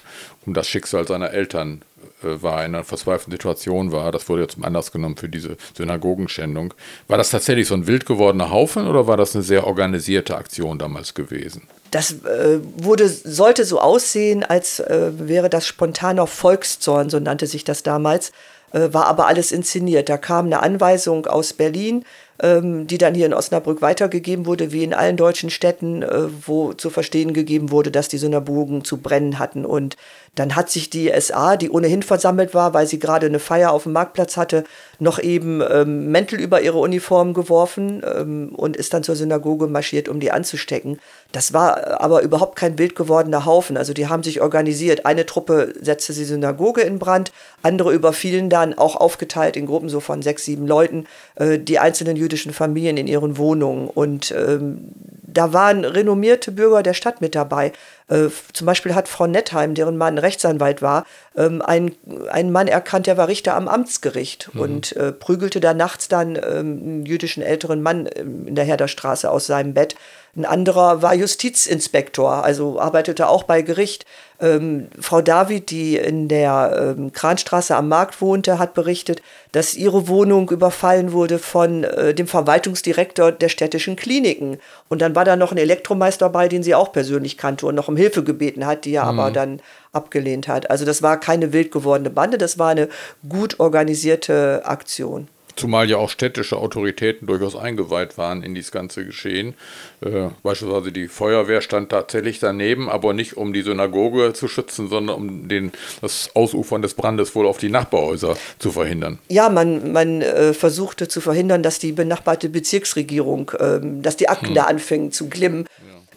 um 0.46 0.54
das 0.54 0.68
Schicksal 0.68 1.08
seiner 1.08 1.32
Eltern 1.32 1.82
äh, 2.22 2.42
war, 2.42 2.64
in 2.64 2.76
einer 2.76 2.84
verzweifelten 2.84 3.32
Situation 3.32 3.92
war. 3.92 4.12
Das 4.12 4.30
wurde 4.30 4.44
ja 4.44 4.48
zum 4.48 4.64
Anlass 4.64 4.92
genommen 4.92 5.18
für 5.18 5.30
diese 5.30 5.58
Synagogenschändung. 5.76 6.74
War 7.08 7.18
das 7.18 7.32
tatsächlich 7.32 7.68
so 7.68 7.74
ein 7.76 7.88
wild 7.88 8.06
gewordener 8.06 8.52
Haufen 8.52 8.88
oder 8.88 9.08
war 9.08 9.18
das 9.18 9.36
eine 9.36 9.44
sehr 9.44 9.66
organisierte 9.66 10.36
Aktion 10.36 10.78
damals 10.78 11.14
gewesen? 11.14 11.64
Das 11.96 12.12
äh, 12.12 12.60
wurde, 12.76 13.08
sollte 13.08 13.64
so 13.64 13.80
aussehen, 13.80 14.44
als 14.44 14.82
äh, 14.82 15.12
wäre 15.16 15.50
das 15.50 15.66
spontaner 15.66 16.28
Volkszorn, 16.28 17.10
so 17.10 17.22
nannte 17.22 17.48
sich 17.48 17.64
das 17.64 17.84
damals, 17.84 18.34
äh, 18.74 18.90
war 18.92 19.06
aber 19.08 19.28
alles 19.28 19.54
inszeniert. 19.54 20.10
Da 20.10 20.18
kam 20.18 20.48
eine 20.48 20.62
Anweisung 20.62 21.26
aus 21.26 21.54
Berlin, 21.54 22.04
ähm, 22.42 22.86
die 22.86 22.98
dann 22.98 23.16
hier 23.16 23.28
in 23.28 23.34
Osnabrück 23.34 23.82
weitergegeben 23.82 24.46
wurde, 24.46 24.74
wie 24.74 24.84
in 24.84 24.94
allen 24.94 25.16
deutschen 25.16 25.50
Städten, 25.50 26.04
äh, 26.04 26.24
wo 26.46 26.74
zu 26.74 26.90
verstehen 26.90 27.34
gegeben 27.34 27.72
wurde, 27.72 27.92
dass 27.92 28.10
die 28.10 28.18
Synagogen 28.18 28.84
zu 28.84 28.98
brennen 28.98 29.40
hatten. 29.40 29.66
Und 29.66 29.96
Dann 30.36 30.58
hat 30.58 30.70
sich 30.70 30.90
die 30.90 31.10
SA, 31.18 31.56
die 31.56 31.70
ohnehin 31.70 32.04
versammelt 32.04 32.54
war, 32.54 32.74
weil 32.74 32.88
sie 32.88 33.00
gerade 33.00 33.28
eine 33.28 33.40
Feier 33.40 33.72
auf 33.72 33.84
dem 33.84 33.94
Marktplatz 33.94 34.36
hatte, 34.36 34.66
noch 35.00 35.18
eben 35.18 35.62
ähm, 35.62 36.12
Mäntel 36.12 36.42
über 36.42 36.60
ihre 36.60 36.80
Uniform 36.80 37.34
geworfen 37.34 38.04
ähm, 38.06 38.50
und 38.54 38.76
ist 38.76 38.94
dann 38.94 39.04
zur 39.04 39.16
Synagoge 39.16 39.68
marschiert, 39.68 40.10
um 40.10 40.20
die 40.20 40.32
anzustecken. 40.32 41.00
Das 41.36 41.52
war 41.52 42.00
aber 42.00 42.22
überhaupt 42.22 42.56
kein 42.56 42.78
wild 42.78 42.96
gewordener 42.96 43.44
Haufen. 43.46 43.76
Also 43.76 43.92
die 43.92 44.08
haben 44.08 44.24
sich 44.24 44.40
organisiert. 44.40 45.06
Eine 45.06 45.26
Truppe 45.26 45.74
setzte 45.82 46.14
die 46.14 46.24
Synagoge 46.24 46.80
in 46.80 46.98
Brand, 46.98 47.34
andere 47.66 47.92
überfielen 47.94 48.50
dann, 48.50 48.78
auch 48.78 48.96
aufgeteilt 48.96 49.58
in 49.58 49.66
Gruppen 49.66 49.90
so 49.90 50.00
von 50.00 50.22
sechs, 50.22 50.46
sieben 50.46 50.68
Leuten, 50.68 51.08
äh, 51.36 51.60
die 51.60 51.80
einzelnen 51.80 52.16
jüdischen 52.16 52.54
Familien 52.54 52.98
in 52.98 53.08
ihren 53.08 53.38
Wohnungen. 53.38 53.90
Und 53.90 54.32
ähm, 54.32 54.92
da 55.24 55.52
waren 55.52 55.84
renommierte 55.84 56.52
Bürger 56.52 56.84
der 56.84 56.94
Stadt 56.94 57.22
mit 57.22 57.36
dabei. 57.36 57.74
Äh, 58.08 58.28
zum 58.54 58.66
Beispiel 58.68 58.94
hat 58.94 59.08
Frau 59.08 59.28
Nettheim, 59.28 59.74
deren 59.74 59.98
Mann 59.98 60.18
Rechtsanwalt 60.18 60.82
war, 60.82 61.06
ähm, 61.36 61.62
einen, 61.62 61.96
einen 62.30 62.52
Mann 62.52 62.68
erkannt, 62.68 63.08
der 63.08 63.18
war 63.18 63.28
Richter 63.28 63.56
am 63.56 63.68
Amtsgericht 63.68 64.50
mhm. 64.54 64.62
und 64.62 64.96
äh, 64.96 65.12
prügelte 65.12 65.60
da 65.60 65.74
nachts 65.74 66.08
dann 66.08 66.36
ähm, 66.36 66.42
einen 66.46 67.06
jüdischen 67.06 67.42
älteren 67.44 67.82
Mann 67.82 68.08
ähm, 68.16 68.48
in 68.48 68.56
der 68.56 68.66
Herderstraße 68.66 69.30
aus 69.30 69.48
seinem 69.48 69.74
Bett. 69.74 69.96
Ein 70.36 70.46
anderer 70.46 71.02
war 71.02 71.16
Justizinspektor, 71.16 72.44
also 72.44 72.80
arbeitete 72.80 73.28
auch 73.28 73.44
bei 73.44 73.62
Gericht. 73.62 74.06
Ähm, 74.40 74.88
Frau 75.00 75.22
David, 75.22 75.72
die 75.72 75.96
in 75.98 76.28
der 76.28 76.96
ähm, 76.98 77.14
Kranstraße 77.14 77.76
am 77.76 77.88
Markt 77.88 78.22
wohnte, 78.22 78.60
hat 78.60 78.74
berichtet, 78.74 79.22
dass 79.52 79.76
ihre 79.76 80.08
Wohnung 80.08 80.50
überfallen 80.50 81.14
wurde 81.14 81.40
von 81.40 81.84
äh, 81.84 82.14
dem 82.14 82.28
Verwaltungsdirektor 82.28 83.32
der 83.32 83.50
städtischen 83.50 83.96
Kliniken. 83.96 84.58
Und 84.90 85.02
dann 85.02 85.16
war 85.16 85.24
da 85.24 85.36
noch 85.36 85.52
ein 85.52 85.58
Elektromeister 85.58 86.26
dabei, 86.26 86.48
den 86.48 86.64
sie 86.64 86.76
auch 86.76 86.92
persönlich 86.92 87.38
kannte 87.38 87.66
und 87.66 87.76
noch 87.76 87.88
um 87.88 87.96
Hilfe 87.96 88.24
gebeten 88.24 88.66
hat, 88.66 88.86
die 88.86 88.96
er 88.96 89.12
mhm. 89.12 89.20
aber 89.20 89.32
dann 89.32 89.62
abgelehnt 89.94 90.48
hat. 90.48 90.70
Also 90.70 90.84
das 90.86 91.02
war 91.02 91.20
keine 91.20 91.54
wild 91.54 91.72
gewordene 91.72 92.10
Bande, 92.10 92.38
das 92.38 92.60
war 92.60 92.70
eine 92.70 92.90
gut 93.28 93.60
organisierte 93.60 94.64
Aktion. 94.66 95.30
Zumal 95.56 95.90
ja 95.90 95.98
auch 95.98 96.10
städtische 96.10 96.58
Autoritäten 96.58 97.28
durchaus 97.28 97.56
eingeweiht 97.56 98.18
waren 98.18 98.44
in 98.44 98.56
dieses 98.56 98.72
ganze 98.72 99.06
Geschehen. 99.06 99.54
Äh, 100.02 100.30
beispielsweise 100.44 100.92
die 100.92 101.08
Feuerwehr 101.08 101.62
stand 101.62 101.90
tatsächlich 101.90 102.40
daneben, 102.40 102.90
aber 102.90 103.14
nicht 103.14 103.38
um 103.38 103.54
die 103.54 103.62
Synagoge 103.62 104.34
zu 104.34 104.48
schützen, 104.48 104.90
sondern 104.90 105.16
um 105.16 105.48
den, 105.48 105.72
das 106.02 106.30
Ausufern 106.34 106.82
des 106.82 106.94
Brandes 106.94 107.36
wohl 107.36 107.48
auf 107.48 107.58
die 107.58 107.70
Nachbarhäuser 107.70 108.38
zu 108.60 108.72
verhindern. 108.72 109.20
Ja, 109.30 109.50
man, 109.50 109.92
man 109.92 110.22
äh, 110.22 110.54
versuchte 110.54 111.08
zu 111.08 111.22
verhindern, 111.22 111.64
dass 111.64 111.80
die 111.80 111.92
benachbarte 111.92 112.50
Bezirksregierung, 112.50 113.52
äh, 113.58 113.80
dass 113.82 114.18
die 114.18 114.30
Akten 114.30 114.48
hm. 114.48 114.56
da 114.56 114.64
anfingen 114.64 115.12
zu 115.12 115.30
glimmen. 115.30 115.66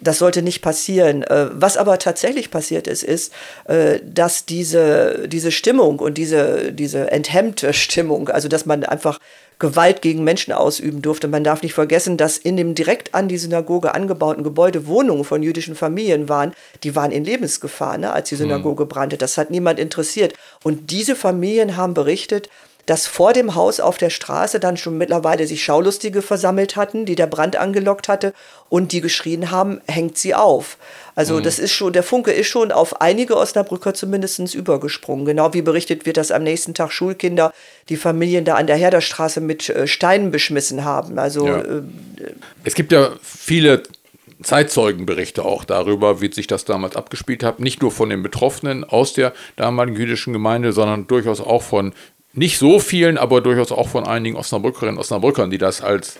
Das 0.01 0.19
sollte 0.19 0.43
nicht 0.43 0.63
passieren. 0.63 1.23
Äh, 1.23 1.49
was 1.53 1.77
aber 1.77 1.99
tatsächlich 1.99 2.51
passiert 2.51 2.87
ist, 2.87 3.03
ist, 3.03 3.33
äh, 3.65 4.01
dass 4.05 4.47
diese, 4.47 5.29
diese 5.29 5.51
Stimmung 5.51 5.99
und 5.99 6.19
diese, 6.19 6.73
diese 6.73 7.11
enthemmte 7.11 7.73
Stimmung, 7.73 8.29
also 8.29 8.49
dass 8.49 8.67
man 8.67 8.85
einfach 8.85 9.19
Gewalt 9.59 10.03
gegen 10.03 10.23
Menschen 10.23 10.53
ausüben 10.53 11.03
durfte. 11.03 11.27
Man 11.27 11.43
darf 11.43 11.63
nicht 11.63 11.75
vergessen, 11.75 12.17
dass 12.17 12.39
in 12.39 12.57
dem 12.57 12.77
direkt 12.77 13.15
an 13.15 13.27
die 13.27 13.39
Synagoge 13.39 13.93
angebauten 13.93 14.45
Gebäude 14.45 14.87
Wohnungen 14.87 15.25
von 15.25 15.43
jüdischen 15.43 15.75
Familien 15.75 16.29
waren. 16.29 16.53
Die 16.85 16.95
waren 16.95 17.11
in 17.11 17.25
Lebensgefahr, 17.25 17.99
ne, 17.99 18.13
als 18.13 18.29
die 18.29 18.37
hm. 18.37 18.43
Synagoge 18.43 18.87
brannte. 18.87 19.17
Das 19.17 19.37
hat 19.37 19.51
niemand 19.51 19.81
interessiert. 19.81 20.35
Und 20.63 20.93
diese 20.93 21.17
Familien 21.17 21.77
haben 21.77 21.95
berichtet, 21.95 22.49
dass 22.89 23.07
vor 23.07 23.35
dem 23.35 23.55
Haus 23.55 23.81
auf 23.81 23.99
der 23.99 24.09
Straße 24.09 24.61
dann 24.61 24.79
schon 24.79 24.97
mittlerweile 24.97 25.47
sich 25.47 25.63
Schaulustige 25.63 26.23
versammelt 26.23 26.75
hatten, 26.75 27.05
die 27.05 27.17
der 27.17 27.27
Brand 27.27 27.57
angelockt 27.57 28.09
hatte 28.09 28.33
und 28.71 28.93
die 28.93 29.03
geschrien 29.03 29.51
haben, 29.51 29.83
hängt 29.87 30.17
sie 30.17 30.35
auf. 30.35 30.79
Also 31.15 31.35
mhm. 31.35 31.43
das 31.43 31.59
ist 31.59 31.73
schon, 31.73 31.93
der 31.93 32.03
Funke 32.03 32.33
ist 32.33 32.47
schon 32.47 32.73
auf 32.73 33.03
einige 33.03 33.37
Osnabrücker 33.37 33.93
zumindest 33.93 34.55
übergesprungen. 34.55 35.27
Genau 35.27 35.53
wie 35.53 35.61
berichtet 35.61 36.07
wird, 36.07 36.17
dass 36.17 36.31
am 36.31 36.43
nächsten 36.45 36.73
Tag 36.73 36.91
Schulkinder 36.91 37.53
die 37.91 37.99
Familien 37.99 38.47
da 38.47 38.55
an 38.55 38.67
der 38.67 38.77
Herderstraße 38.77 39.43
mit 39.43 39.69
äh, 39.69 39.87
Steinen 39.87 40.31
beschmissen 40.31 40.83
haben. 40.83 41.19
Also 41.19 41.47
ja. 41.47 41.59
äh, 41.59 41.83
es 42.65 42.75
gibt 42.75 42.91
ja 42.91 43.11
viele 43.23 43.83
Zeitzeugenberichte 44.43 45.45
auch 45.45 45.65
darüber, 45.65 46.23
wie 46.23 46.33
sich 46.33 46.47
das 46.47 46.65
damals 46.65 46.97
abgespielt 46.97 47.43
hat. 47.43 47.61
Nicht 47.61 47.83
nur 47.83 47.91
von 47.91 48.09
den 48.09 48.23
Betroffenen 48.23 48.85
aus 48.85 49.13
der 49.13 49.35
damaligen 49.57 49.99
jüdischen 49.99 50.33
Gemeinde, 50.33 50.73
sondern 50.73 51.07
durchaus 51.07 51.43
auch 51.43 51.63
von 51.63 51.93
nicht 52.33 52.59
so 52.59 52.79
vielen, 52.79 53.19
aber 53.19 53.41
durchaus 53.41 53.73
auch 53.73 53.89
von 53.89 54.07
einigen 54.07 54.37
Osnabrückerinnen 54.37 54.97
und 54.97 55.01
Osnabrückern, 55.01 55.51
die 55.51 55.59
das 55.59 55.81
als 55.81 56.19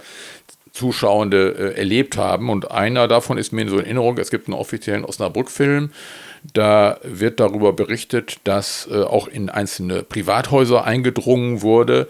Zuschauende 0.73 1.75
äh, 1.75 1.79
erlebt 1.79 2.17
haben. 2.17 2.51
Und 2.51 2.71
einer 2.71 3.09
davon 3.09 3.39
ist 3.39 3.53
mir 3.53 3.69
so 3.69 3.79
in 3.79 3.85
Erinnerung, 3.85 4.19
es 4.19 4.31
gibt 4.31 4.49
einen 4.49 4.55
offiziellen 4.55 5.05
Osnabrück-Film, 5.05 5.91
da 6.55 6.99
wird 7.03 7.41
darüber 7.41 7.73
berichtet, 7.73 8.39
dass 8.45 8.89
äh, 8.91 9.03
auch 9.03 9.29
in 9.29 9.51
einzelne 9.51 10.03
Privathäuser 10.03 10.85
eingedrungen 10.85 11.63
wurde 11.63 12.09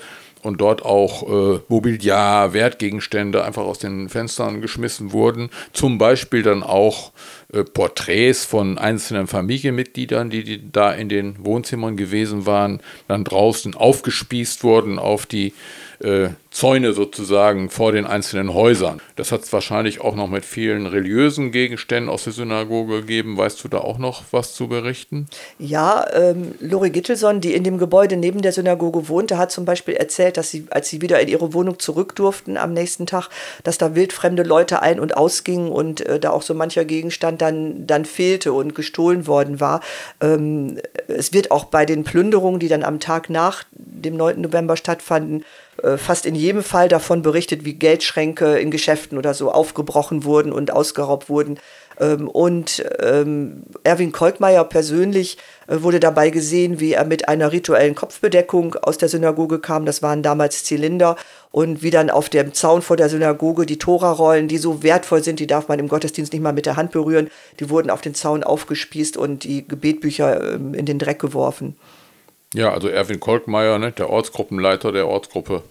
und 0.49 0.61
dort 0.61 0.85
auch 0.85 1.23
äh, 1.57 1.61
Mobiliar, 1.69 2.53
Wertgegenstände 2.53 3.45
einfach 3.45 3.63
aus 3.63 3.79
den 3.79 4.09
Fenstern 4.09 4.61
geschmissen 4.61 5.13
wurden. 5.13 5.51
Zum 5.73 5.99
Beispiel 5.99 6.43
dann 6.43 6.63
auch 6.63 7.13
äh, 7.53 7.63
Porträts 7.63 8.45
von 8.45 8.79
einzelnen 8.79 9.27
Familienmitgliedern, 9.27 10.31
die, 10.31 10.43
die 10.43 10.73
da 10.73 10.91
in 10.93 11.09
den 11.09 11.45
Wohnzimmern 11.45 11.97
gewesen 11.97 12.47
waren, 12.47 12.81
dann 13.07 13.25
draußen 13.25 13.75
aufgespießt 13.75 14.65
wurden 14.65 14.99
auf 14.99 15.27
die 15.27 15.53
äh, 16.01 16.29
Zäune 16.51 16.93
sozusagen 16.93 17.71
vor 17.71 17.93
den 17.93 18.07
einzelnen 18.07 18.55
Häusern. 18.55 19.01
Das 19.17 19.33
hat 19.33 19.43
es 19.43 19.53
wahrscheinlich 19.53 20.01
auch 20.01 20.15
noch 20.15 20.29
mit 20.29 20.45
vielen 20.45 20.87
religiösen 20.87 21.53
Gegenständen 21.53 22.11
aus 22.11 22.25
der 22.25 22.33
Synagoge 22.33 23.01
gegeben. 23.01 23.37
Weißt 23.37 23.63
du 23.63 23.69
da 23.69 23.79
auch 23.79 23.99
noch 23.99 24.25
was 24.31 24.55
zu 24.55 24.67
berichten? 24.67 25.29
Ja, 25.59 26.07
ähm, 26.13 26.55
Lori 26.61 26.91
Gittelson, 26.91 27.41
die 27.41 27.55
in 27.55 27.65
dem 27.65 27.79
Gebäude 27.79 28.17
neben 28.17 28.43
der 28.43 28.53
Synagoge 28.53 29.09
wohnte, 29.09 29.39
hat 29.39 29.53
zum 29.53 29.65
Beispiel 29.65 29.95
erzählt, 29.95 30.37
dass 30.37 30.51
sie, 30.51 30.67
als 30.71 30.89
sie 30.89 31.03
wieder 31.03 31.21
in 31.21 31.29
ihre 31.29 31.53
Wohnung 31.53 31.79
zurück 31.79 32.17
durften 32.17 32.57
am 32.57 32.73
nächsten 32.73 33.07
Tag, 33.07 33.29
dass 33.63 33.79
da 33.79 33.95
wildfremde 33.95 34.43
Leute 34.43 34.83
ein- 34.83 35.01
und 35.01 35.17
ausgingen 35.17 35.71
und 35.71 36.01
äh, 36.01 36.19
da 36.19 36.31
auch 36.31 36.43
so 36.43 36.55
mancher 36.55 36.85
Gegenstand 36.85 37.43
dann, 37.43 37.87
dann 37.87 38.05
fehlte 38.05 38.53
und 38.53 38.75
gestohlen 38.75 39.27
worden 39.27 39.61
war. 39.61 39.81
Ähm, 40.21 40.79
es 41.09 41.33
wird 41.33 41.51
auch 41.51 41.67
bei 41.67 41.85
den 41.87 42.05
Plünderungen, 42.05 42.59
die 42.59 42.69
dann 42.69 42.83
am 42.83 43.01
Tag 43.01 43.31
nach 43.31 43.65
dem 43.71 44.17
9. 44.17 44.41
November 44.41 44.77
stattfanden, 44.77 45.45
fast 45.97 46.27
in 46.27 46.35
jedem 46.35 46.63
Fall 46.63 46.89
davon 46.89 47.23
berichtet, 47.23 47.65
wie 47.65 47.75
Geldschränke 47.75 48.59
in 48.59 48.71
Geschäften 48.71 49.17
oder 49.17 49.35
so 49.35 49.53
aufgebrochen 49.53 50.25
wurden 50.25 50.53
und 50.53 50.73
ausgeraubt 50.73 51.29
wurden. 51.29 51.59
Ähm, 52.01 52.29
und 52.29 52.85
ähm, 53.01 53.65
Erwin 53.83 54.13
Kolkmeier 54.13 54.65
persönlich 54.65 55.39
äh, 55.67 55.83
wurde 55.83 56.01
dabei 56.01 56.31
gesehen, 56.31 56.81
wie 56.81 56.93
er 56.93 57.05
mit 57.05 57.29
einer 57.29 57.53
rituellen 57.53 57.95
Kopfbedeckung 57.95 58.75
aus 58.77 58.99
der 58.99 59.09
Synagoge 59.09 59.59
kam. 59.59 59.85
Das 59.85 60.03
waren 60.03 60.23
damals 60.23 60.65
Zylinder. 60.65 61.17
Und 61.51 61.83
wie 61.83 61.91
dann 61.91 62.11
auf 62.11 62.29
dem 62.29 62.53
Zaun 62.53 62.83
vor 62.83 62.97
der 62.97 63.09
Synagoge 63.09 63.67
die 63.67 63.79
Tora-Rollen, 63.79 64.49
die 64.49 64.59
so 64.59 64.83
wertvoll 64.83 65.25
sind, 65.25 65.41
die 65.41 65.47
darf 65.47 65.69
man 65.69 65.79
im 65.79 65.89
Gottesdienst 65.89 66.33
nicht 66.33 66.43
mal 66.43 66.53
mit 66.53 66.67
der 66.67 66.77
Hand 66.77 66.93
berühren, 66.93 67.31
die 67.59 67.71
wurden 67.71 67.91
auf 67.91 68.03
den 68.03 68.15
Zaun 68.15 68.45
aufgespießt 68.45 69.17
und 69.17 69.45
die 69.45 69.67
Gebetbücher 69.67 70.55
ähm, 70.55 70.75
in 70.75 70.87
den 70.87 70.99
Dreck 70.99 71.19
geworfen. 71.19 71.77
Ja, 72.55 72.73
also 72.73 72.89
Erwin 72.89 73.21
Kolkmeier, 73.21 73.79
ne, 73.79 73.93
der 73.93 74.11
Ortsgruppenleiter 74.11 74.93
der 74.93 75.07
Ortsgruppe 75.07 75.63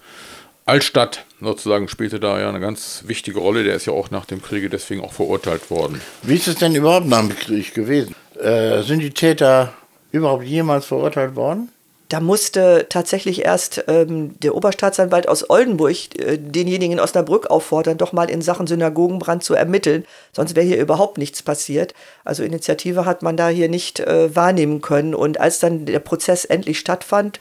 Altstadt 0.66 1.26
sozusagen, 1.40 1.88
spielte 1.88 2.20
da 2.20 2.40
ja 2.40 2.50
eine 2.50 2.60
ganz 2.60 3.04
wichtige 3.08 3.40
Rolle. 3.40 3.64
Der 3.64 3.76
ist 3.76 3.86
ja 3.86 3.94
auch 3.94 4.12
nach 4.12 4.26
dem 4.26 4.42
Kriege 4.42 4.70
deswegen 4.70 5.02
auch 5.02 5.14
verurteilt 5.14 5.72
worden. 5.72 6.02
Wie 6.24 6.36
ist 6.36 6.48
es 6.48 6.56
denn 6.56 6.76
überhaupt 6.76 7.08
nach 7.08 7.22
dem 7.22 7.30
Krieg 7.30 7.74
gewesen? 7.74 8.14
Äh, 8.40 8.82
sind 8.84 9.00
die 9.00 9.12
Täter 9.12 9.74
überhaupt 10.12 10.44
jemals 10.44 10.86
verurteilt 10.86 11.36
worden? 11.36 11.70
Da 12.10 12.22
musste 12.22 12.86
tatsächlich 12.90 13.44
erst 13.44 13.84
ähm, 13.88 14.40
der 14.40 14.56
Oberstaatsanwalt 14.56 15.28
aus 15.28 15.50
Oldenburg 15.50 16.18
äh, 16.18 16.38
denjenigen 16.38 16.94
in 16.94 17.00
Osnabrück 17.02 17.48
auffordern, 17.48 17.98
doch 17.98 18.14
mal 18.14 18.30
in 18.30 18.42
Sachen 18.42 18.66
Synagogenbrand 18.66 19.44
zu 19.44 19.56
ermitteln. 19.56 20.06
Sonst 20.32 20.56
wäre 20.56 20.66
hier 20.66 20.80
überhaupt 20.80 21.18
nichts 21.18 21.44
passiert. 21.44 21.94
Also 22.24 22.44
Initiative 22.44 23.04
hat 23.06 23.24
man 23.24 23.36
da 23.36 23.50
hier 23.50 23.68
nicht 23.68 24.00
äh, 24.00 24.34
wahrnehmen 24.34 24.82
können. 24.82 25.16
Und 25.16 25.42
als 25.42 25.60
dann 25.60 25.86
der 25.86 26.00
Prozess 26.00 26.46
endlich 26.46 26.80
stattfand, 26.80 27.40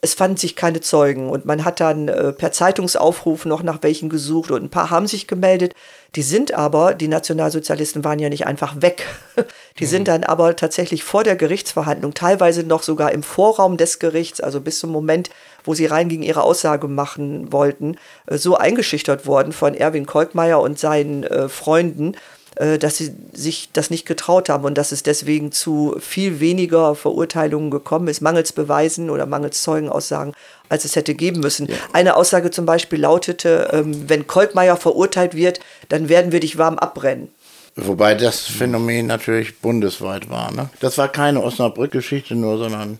es 0.00 0.14
fanden 0.14 0.36
sich 0.36 0.54
keine 0.54 0.80
Zeugen 0.80 1.28
und 1.28 1.44
man 1.44 1.64
hat 1.64 1.80
dann 1.80 2.08
äh, 2.08 2.32
per 2.32 2.52
Zeitungsaufruf 2.52 3.44
noch 3.44 3.62
nach 3.62 3.82
welchen 3.82 4.08
gesucht 4.08 4.50
und 4.50 4.62
ein 4.62 4.70
paar 4.70 4.90
haben 4.90 5.08
sich 5.08 5.26
gemeldet. 5.26 5.74
Die 6.14 6.22
sind 6.22 6.54
aber, 6.54 6.94
die 6.94 7.08
Nationalsozialisten 7.08 8.02
waren 8.02 8.18
ja 8.18 8.30
nicht 8.30 8.46
einfach 8.46 8.80
weg. 8.80 9.04
Die 9.78 9.84
mhm. 9.84 9.88
sind 9.88 10.08
dann 10.08 10.24
aber 10.24 10.56
tatsächlich 10.56 11.04
vor 11.04 11.22
der 11.22 11.36
Gerichtsverhandlung, 11.36 12.14
teilweise 12.14 12.62
noch 12.62 12.82
sogar 12.82 13.12
im 13.12 13.22
Vorraum 13.22 13.76
des 13.76 13.98
Gerichts, 13.98 14.40
also 14.40 14.60
bis 14.60 14.78
zum 14.78 14.90
Moment, 14.90 15.28
wo 15.64 15.74
sie 15.74 15.84
reingingen, 15.86 16.26
ihre 16.26 16.42
Aussage 16.42 16.88
machen 16.88 17.52
wollten, 17.52 17.98
äh, 18.26 18.38
so 18.38 18.56
eingeschüchtert 18.56 19.26
worden 19.26 19.52
von 19.52 19.74
Erwin 19.74 20.06
Kolkmeier 20.06 20.60
und 20.60 20.78
seinen 20.78 21.24
äh, 21.24 21.48
Freunden, 21.50 22.16
dass 22.56 22.96
sie 22.96 23.12
sich 23.32 23.70
das 23.72 23.90
nicht 23.90 24.06
getraut 24.06 24.48
haben 24.48 24.64
und 24.64 24.76
dass 24.76 24.92
es 24.92 25.02
deswegen 25.02 25.52
zu 25.52 25.96
viel 26.00 26.40
weniger 26.40 26.94
Verurteilungen 26.94 27.70
gekommen 27.70 28.08
ist, 28.08 28.20
mangels 28.20 28.52
Beweisen 28.52 29.10
oder 29.10 29.26
mangels 29.26 29.62
Zeugenaussagen, 29.62 30.34
als 30.68 30.84
es 30.84 30.96
hätte 30.96 31.14
geben 31.14 31.40
müssen. 31.40 31.66
Ja. 31.66 31.76
Eine 31.92 32.16
Aussage 32.16 32.50
zum 32.50 32.66
Beispiel 32.66 33.00
lautete, 33.00 33.70
ähm, 33.72 34.08
wenn 34.08 34.26
Kolkmeier 34.26 34.76
verurteilt 34.76 35.34
wird, 35.34 35.60
dann 35.88 36.08
werden 36.08 36.32
wir 36.32 36.40
dich 36.40 36.58
warm 36.58 36.78
abbrennen. 36.78 37.28
Wobei 37.76 38.16
das 38.16 38.40
Phänomen 38.40 39.06
natürlich 39.06 39.60
bundesweit 39.60 40.28
war. 40.28 40.50
Ne? 40.52 40.68
Das 40.80 40.98
war 40.98 41.08
keine 41.08 41.42
Osnabrück-Geschichte 41.42 42.34
nur, 42.34 42.58
sondern 42.58 42.98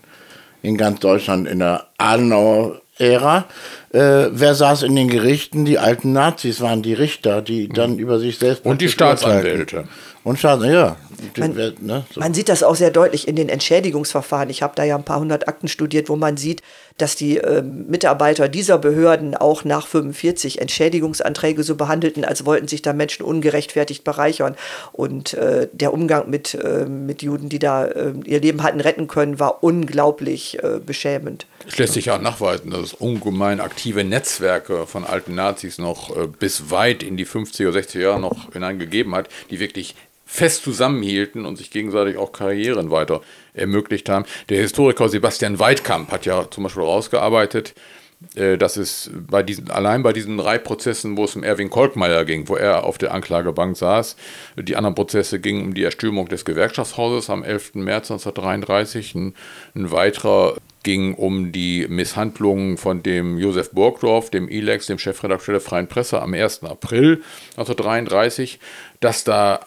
in 0.61 0.77
ganz 0.77 1.01
Deutschland 1.01 1.47
in 1.47 1.59
der 1.59 1.87
Adenauer 1.97 2.81
Ära. 2.97 3.45
Äh, 3.91 4.27
wer 4.31 4.53
saß 4.53 4.83
in 4.83 4.95
den 4.95 5.07
Gerichten? 5.07 5.65
Die 5.65 5.79
alten 5.79 6.13
Nazis 6.13 6.61
waren 6.61 6.83
die 6.83 6.93
Richter, 6.93 7.41
die 7.41 7.69
dann 7.69 7.97
über 7.97 8.19
sich 8.19 8.37
selbst. 8.37 8.65
Und 8.65 8.81
die 8.81 8.89
Staatsanwälte. 8.89 9.85
Und 10.23 10.37
Staatsanwälte, 10.37 10.75
ja. 10.75 10.95
Man, 11.37 11.55
ne, 11.81 12.05
so. 12.13 12.19
man, 12.19 12.33
sieht 12.33 12.49
das 12.49 12.63
auch 12.63 12.75
sehr 12.75 12.91
deutlich 12.91 13.27
in 13.27 13.35
den 13.35 13.49
Entschädigungsverfahren. 13.49 14.49
Ich 14.49 14.61
habe 14.61 14.73
da 14.75 14.83
ja 14.83 14.95
ein 14.95 15.03
paar 15.03 15.19
hundert 15.19 15.47
Akten 15.47 15.67
studiert, 15.67 16.07
wo 16.07 16.15
man 16.15 16.37
sieht, 16.37 16.61
dass 16.97 17.15
die 17.15 17.37
äh, 17.37 17.61
Mitarbeiter 17.61 18.47
dieser 18.47 18.77
Behörden 18.77 19.35
auch 19.35 19.63
nach 19.63 19.87
45 19.87 20.61
Entschädigungsanträge 20.61 21.63
so 21.63 21.75
behandelten, 21.75 22.25
als 22.25 22.45
wollten 22.45 22.67
sich 22.67 22.81
da 22.81 22.93
Menschen 22.93 23.23
ungerechtfertigt 23.25 24.03
bereichern. 24.03 24.55
Und 24.91 25.33
äh, 25.33 25.67
der 25.71 25.93
Umgang 25.93 26.29
mit, 26.29 26.53
äh, 26.53 26.85
mit 26.85 27.21
Juden, 27.21 27.49
die 27.49 27.59
da 27.59 27.85
äh, 27.85 28.13
ihr 28.25 28.39
Leben 28.39 28.63
hatten 28.63 28.81
retten 28.81 29.07
können, 29.07 29.39
war 29.39 29.63
unglaublich 29.63 30.61
äh, 30.63 30.79
beschämend. 30.85 31.47
Es 31.67 31.77
lässt 31.77 31.93
sich 31.93 32.05
ja 32.05 32.17
nachweisen, 32.17 32.71
dass 32.71 32.81
es 32.81 32.93
ungemein 32.93 33.59
aktive 33.79 34.03
Netzwerke 34.03 34.85
von 34.85 35.05
alten 35.05 35.35
Nazis 35.35 35.77
noch 35.77 36.13
äh, 36.13 36.27
bis 36.27 36.69
weit 36.69 37.01
in 37.01 37.15
die 37.15 37.25
50er, 37.25 37.71
60er 37.71 37.99
Jahre 37.99 38.19
noch 38.19 38.51
hineingegeben 38.51 39.15
hat, 39.15 39.29
die 39.51 39.61
wirklich 39.61 39.95
fest 40.25 40.63
zusammenhielten 40.63 41.45
und 41.45 41.55
sich 41.55 41.71
gegenseitig 41.71 42.17
auch 42.17 42.33
Karrieren 42.33 42.91
weiter 42.91 43.21
ermöglicht 43.53 44.09
haben. 44.09 44.25
Der 44.49 44.59
Historiker 44.59 45.07
Sebastian 45.07 45.59
Weidkamp 45.59 46.11
hat 46.11 46.25
ja 46.25 46.51
zum 46.51 46.65
Beispiel 46.65 46.83
herausgearbeitet, 46.83 47.73
äh, 48.35 48.57
dass 48.57 48.75
es 48.75 49.11
bei 49.13 49.43
diesen, 49.43 49.71
allein 49.71 50.03
bei 50.03 50.11
diesen 50.11 50.37
drei 50.37 50.57
Prozessen, 50.57 51.15
wo 51.15 51.23
es 51.23 51.37
um 51.37 51.43
Erwin 51.45 51.69
Kolkmeier 51.69 52.25
ging, 52.25 52.49
wo 52.49 52.57
er 52.57 52.83
auf 52.83 52.97
der 52.97 53.13
Anklagebank 53.13 53.77
saß, 53.77 54.17
die 54.57 54.75
anderen 54.75 54.95
Prozesse 54.95 55.39
gingen 55.39 55.67
um 55.67 55.73
die 55.73 55.83
Erstürmung 55.83 56.27
des 56.27 56.43
Gewerkschaftshauses 56.43 57.29
am 57.29 57.45
11. 57.45 57.75
März 57.75 58.11
1933, 58.11 59.15
ein, 59.15 59.35
ein 59.73 59.91
weiterer 59.91 60.57
ging 60.83 61.13
um 61.13 61.51
die 61.51 61.87
Misshandlungen 61.87 62.77
von 62.77 63.03
dem 63.03 63.37
Josef 63.37 63.71
Burgdorf, 63.71 64.29
dem 64.29 64.47
ILEX, 64.47 64.87
dem 64.87 64.99
Chefredakteur 64.99 65.53
der 65.53 65.61
Freien 65.61 65.87
Presse 65.87 66.21
am 66.21 66.33
1. 66.33 66.63
April 66.63 67.21
1933, 67.57 68.59
dass 68.99 69.23
da 69.23 69.59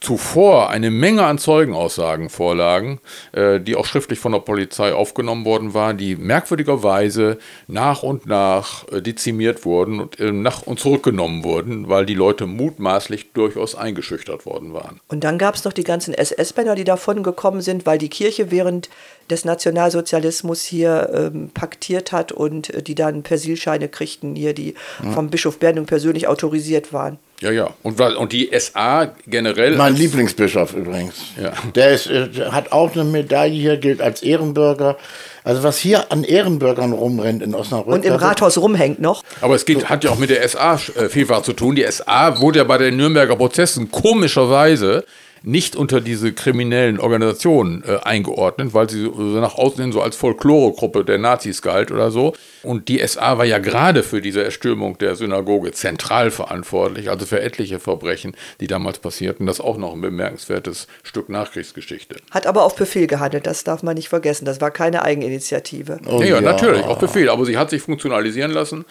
zuvor 0.00 0.70
eine 0.70 0.90
Menge 0.90 1.24
an 1.24 1.38
Zeugenaussagen 1.38 2.28
vorlagen, 2.28 3.00
äh, 3.32 3.60
die 3.60 3.76
auch 3.76 3.86
schriftlich 3.86 4.18
von 4.18 4.32
der 4.32 4.40
Polizei 4.40 4.92
aufgenommen 4.92 5.44
worden 5.44 5.74
waren, 5.74 5.96
die 5.96 6.16
merkwürdigerweise 6.16 7.38
nach 7.68 8.02
und 8.02 8.26
nach 8.26 8.86
äh, 8.92 9.00
dezimiert 9.00 9.64
wurden 9.64 10.00
und 10.00 10.18
äh, 10.18 10.32
nach 10.32 10.62
und 10.62 10.80
zurückgenommen 10.80 11.44
wurden, 11.44 11.88
weil 11.88 12.06
die 12.06 12.14
Leute 12.14 12.46
mutmaßlich 12.46 13.32
durchaus 13.32 13.74
eingeschüchtert 13.74 14.46
worden 14.46 14.74
waren. 14.74 15.00
Und 15.08 15.24
dann 15.24 15.38
gab 15.38 15.54
es 15.54 15.64
noch 15.64 15.72
die 15.72 15.84
ganzen 15.84 16.14
SS-Männer, 16.14 16.74
die 16.74 16.84
davon 16.84 17.22
gekommen 17.22 17.60
sind, 17.60 17.86
weil 17.86 17.98
die 17.98 18.08
Kirche 18.08 18.50
während 18.50 18.88
des 19.30 19.44
Nationalsozialismus 19.44 20.62
hier 20.62 21.10
ähm, 21.12 21.50
paktiert 21.52 22.12
hat 22.12 22.32
und 22.32 22.86
die 22.86 22.94
dann 22.94 23.22
Persilscheine 23.22 23.88
kriegten, 23.88 24.36
hier 24.36 24.54
die 24.54 24.74
ja. 25.02 25.10
vom 25.12 25.30
Bischof 25.30 25.58
Bernung 25.58 25.86
persönlich 25.86 26.28
autorisiert 26.28 26.92
waren. 26.92 27.18
Ja, 27.40 27.50
ja. 27.50 27.70
Und, 27.82 28.00
und 28.00 28.32
die 28.32 28.50
SA 28.58 29.12
generell. 29.26 29.76
Mein 29.76 29.94
Lieblingsbischof 29.94 30.72
übrigens. 30.72 31.14
Ja. 31.40 31.52
Der 31.74 31.90
ist, 31.90 32.06
äh, 32.06 32.28
hat 32.50 32.72
auch 32.72 32.94
eine 32.94 33.04
Medaille 33.04 33.54
hier, 33.54 33.76
gilt 33.76 34.00
als 34.00 34.22
Ehrenbürger. 34.22 34.96
Also 35.44 35.62
was 35.62 35.78
hier 35.78 36.10
an 36.10 36.24
Ehrenbürgern 36.24 36.92
rumrennt 36.92 37.42
in 37.42 37.54
Osnabrück. 37.54 37.94
Und 37.94 38.04
im 38.04 38.14
Rathaus 38.14 38.58
rumhängt 38.58 39.00
noch. 39.00 39.22
Aber 39.42 39.54
es 39.54 39.64
geht, 39.64 39.88
hat 39.88 40.02
ja 40.02 40.10
auch 40.10 40.18
mit 40.18 40.30
der 40.30 40.48
SA 40.48 40.74
äh, 40.74 41.08
vielfach 41.08 41.42
zu 41.42 41.52
tun. 41.52 41.76
Die 41.76 41.84
SA 41.88 42.40
wurde 42.40 42.60
ja 42.60 42.64
bei 42.64 42.78
den 42.78 42.96
Nürnberger 42.96 43.36
Prozessen 43.36 43.90
komischerweise 43.90 45.04
nicht 45.42 45.76
unter 45.76 46.00
diese 46.00 46.32
kriminellen 46.32 46.98
Organisationen 46.98 47.84
äh, 47.86 47.98
eingeordnet, 48.02 48.74
weil 48.74 48.90
sie 48.90 49.02
so 49.02 49.22
nach 49.22 49.54
außen 49.56 49.80
hin 49.80 49.92
so 49.92 50.02
als 50.02 50.16
Folkloregruppe 50.16 51.04
der 51.04 51.18
Nazis 51.18 51.62
galt 51.62 51.90
oder 51.90 52.10
so. 52.10 52.34
Und 52.62 52.88
die 52.88 53.06
SA 53.06 53.38
war 53.38 53.44
ja 53.44 53.58
gerade 53.58 54.02
für 54.02 54.20
diese 54.20 54.42
Erstürmung 54.42 54.98
der 54.98 55.16
Synagoge 55.16 55.72
zentral 55.72 56.30
verantwortlich, 56.30 57.10
also 57.10 57.26
für 57.26 57.40
etliche 57.40 57.78
Verbrechen, 57.78 58.36
die 58.60 58.66
damals 58.66 58.98
passierten. 58.98 59.46
Das 59.46 59.58
ist 59.58 59.64
auch 59.64 59.78
noch 59.78 59.92
ein 59.92 60.00
bemerkenswertes 60.00 60.88
Stück 61.02 61.28
Nachkriegsgeschichte. 61.28 62.16
Hat 62.30 62.46
aber 62.46 62.64
auf 62.64 62.74
Befehl 62.76 63.06
gehandelt, 63.06 63.46
das 63.46 63.64
darf 63.64 63.82
man 63.82 63.94
nicht 63.94 64.08
vergessen. 64.08 64.44
Das 64.44 64.60
war 64.60 64.70
keine 64.70 65.02
Eigeninitiative. 65.02 66.00
Oh, 66.06 66.20
ja, 66.20 66.26
ja, 66.26 66.40
natürlich, 66.40 66.84
auf 66.84 66.98
Befehl. 66.98 67.28
Aber 67.28 67.44
sie 67.44 67.56
hat 67.56 67.70
sich 67.70 67.82
funktionalisieren 67.82 68.50
lassen 68.50 68.84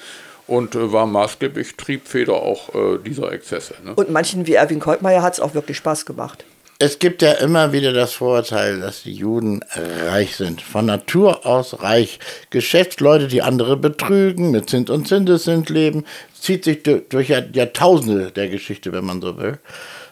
und 0.48 0.75
äh, 0.75 0.92
war 0.92 1.06
maßgeblich 1.06 1.75
Triebfeder 1.75 2.34
auch 2.34 2.74
äh, 2.74 2.98
dieser 3.06 3.32
Exzesse. 3.32 3.75
Ne? 3.84 3.94
Und 3.96 4.10
manchen 4.10 4.48
wie 4.48 4.54
Erwin 4.54 4.80
Koltmeier 4.80 5.22
hat 5.22 5.34
es 5.34 5.40
auch 5.40 5.54
wirklich 5.54 5.78
Spaß 5.78 6.06
gemacht. 6.06 6.46
Es 6.78 7.00
gibt 7.00 7.22
ja 7.22 7.32
immer 7.32 7.72
wieder 7.72 7.94
das 7.94 8.12
Vorurteil, 8.12 8.82
dass 8.82 9.04
die 9.04 9.14
Juden 9.14 9.62
reich 10.10 10.36
sind. 10.36 10.62
Von 10.62 10.86
Natur 10.86 11.46
aus 11.46 11.82
reich. 11.82 12.20
Geschäftsleute, 12.50 13.30
die 13.30 13.42
andere 13.42 13.78
betrügen, 13.78 14.51
mit 14.51 14.70
Zins 14.70 14.90
und 14.90 15.08
Zinseszins 15.08 15.70
leben, 15.70 16.03
zieht 16.38 16.66
sich 16.66 16.84
durch 16.84 17.29
Jahrtausende 17.29 18.29
der 18.31 18.50
Geschichte, 18.50 18.92
wenn 18.92 19.05
man 19.05 19.22
so 19.22 19.38
will. 19.38 19.58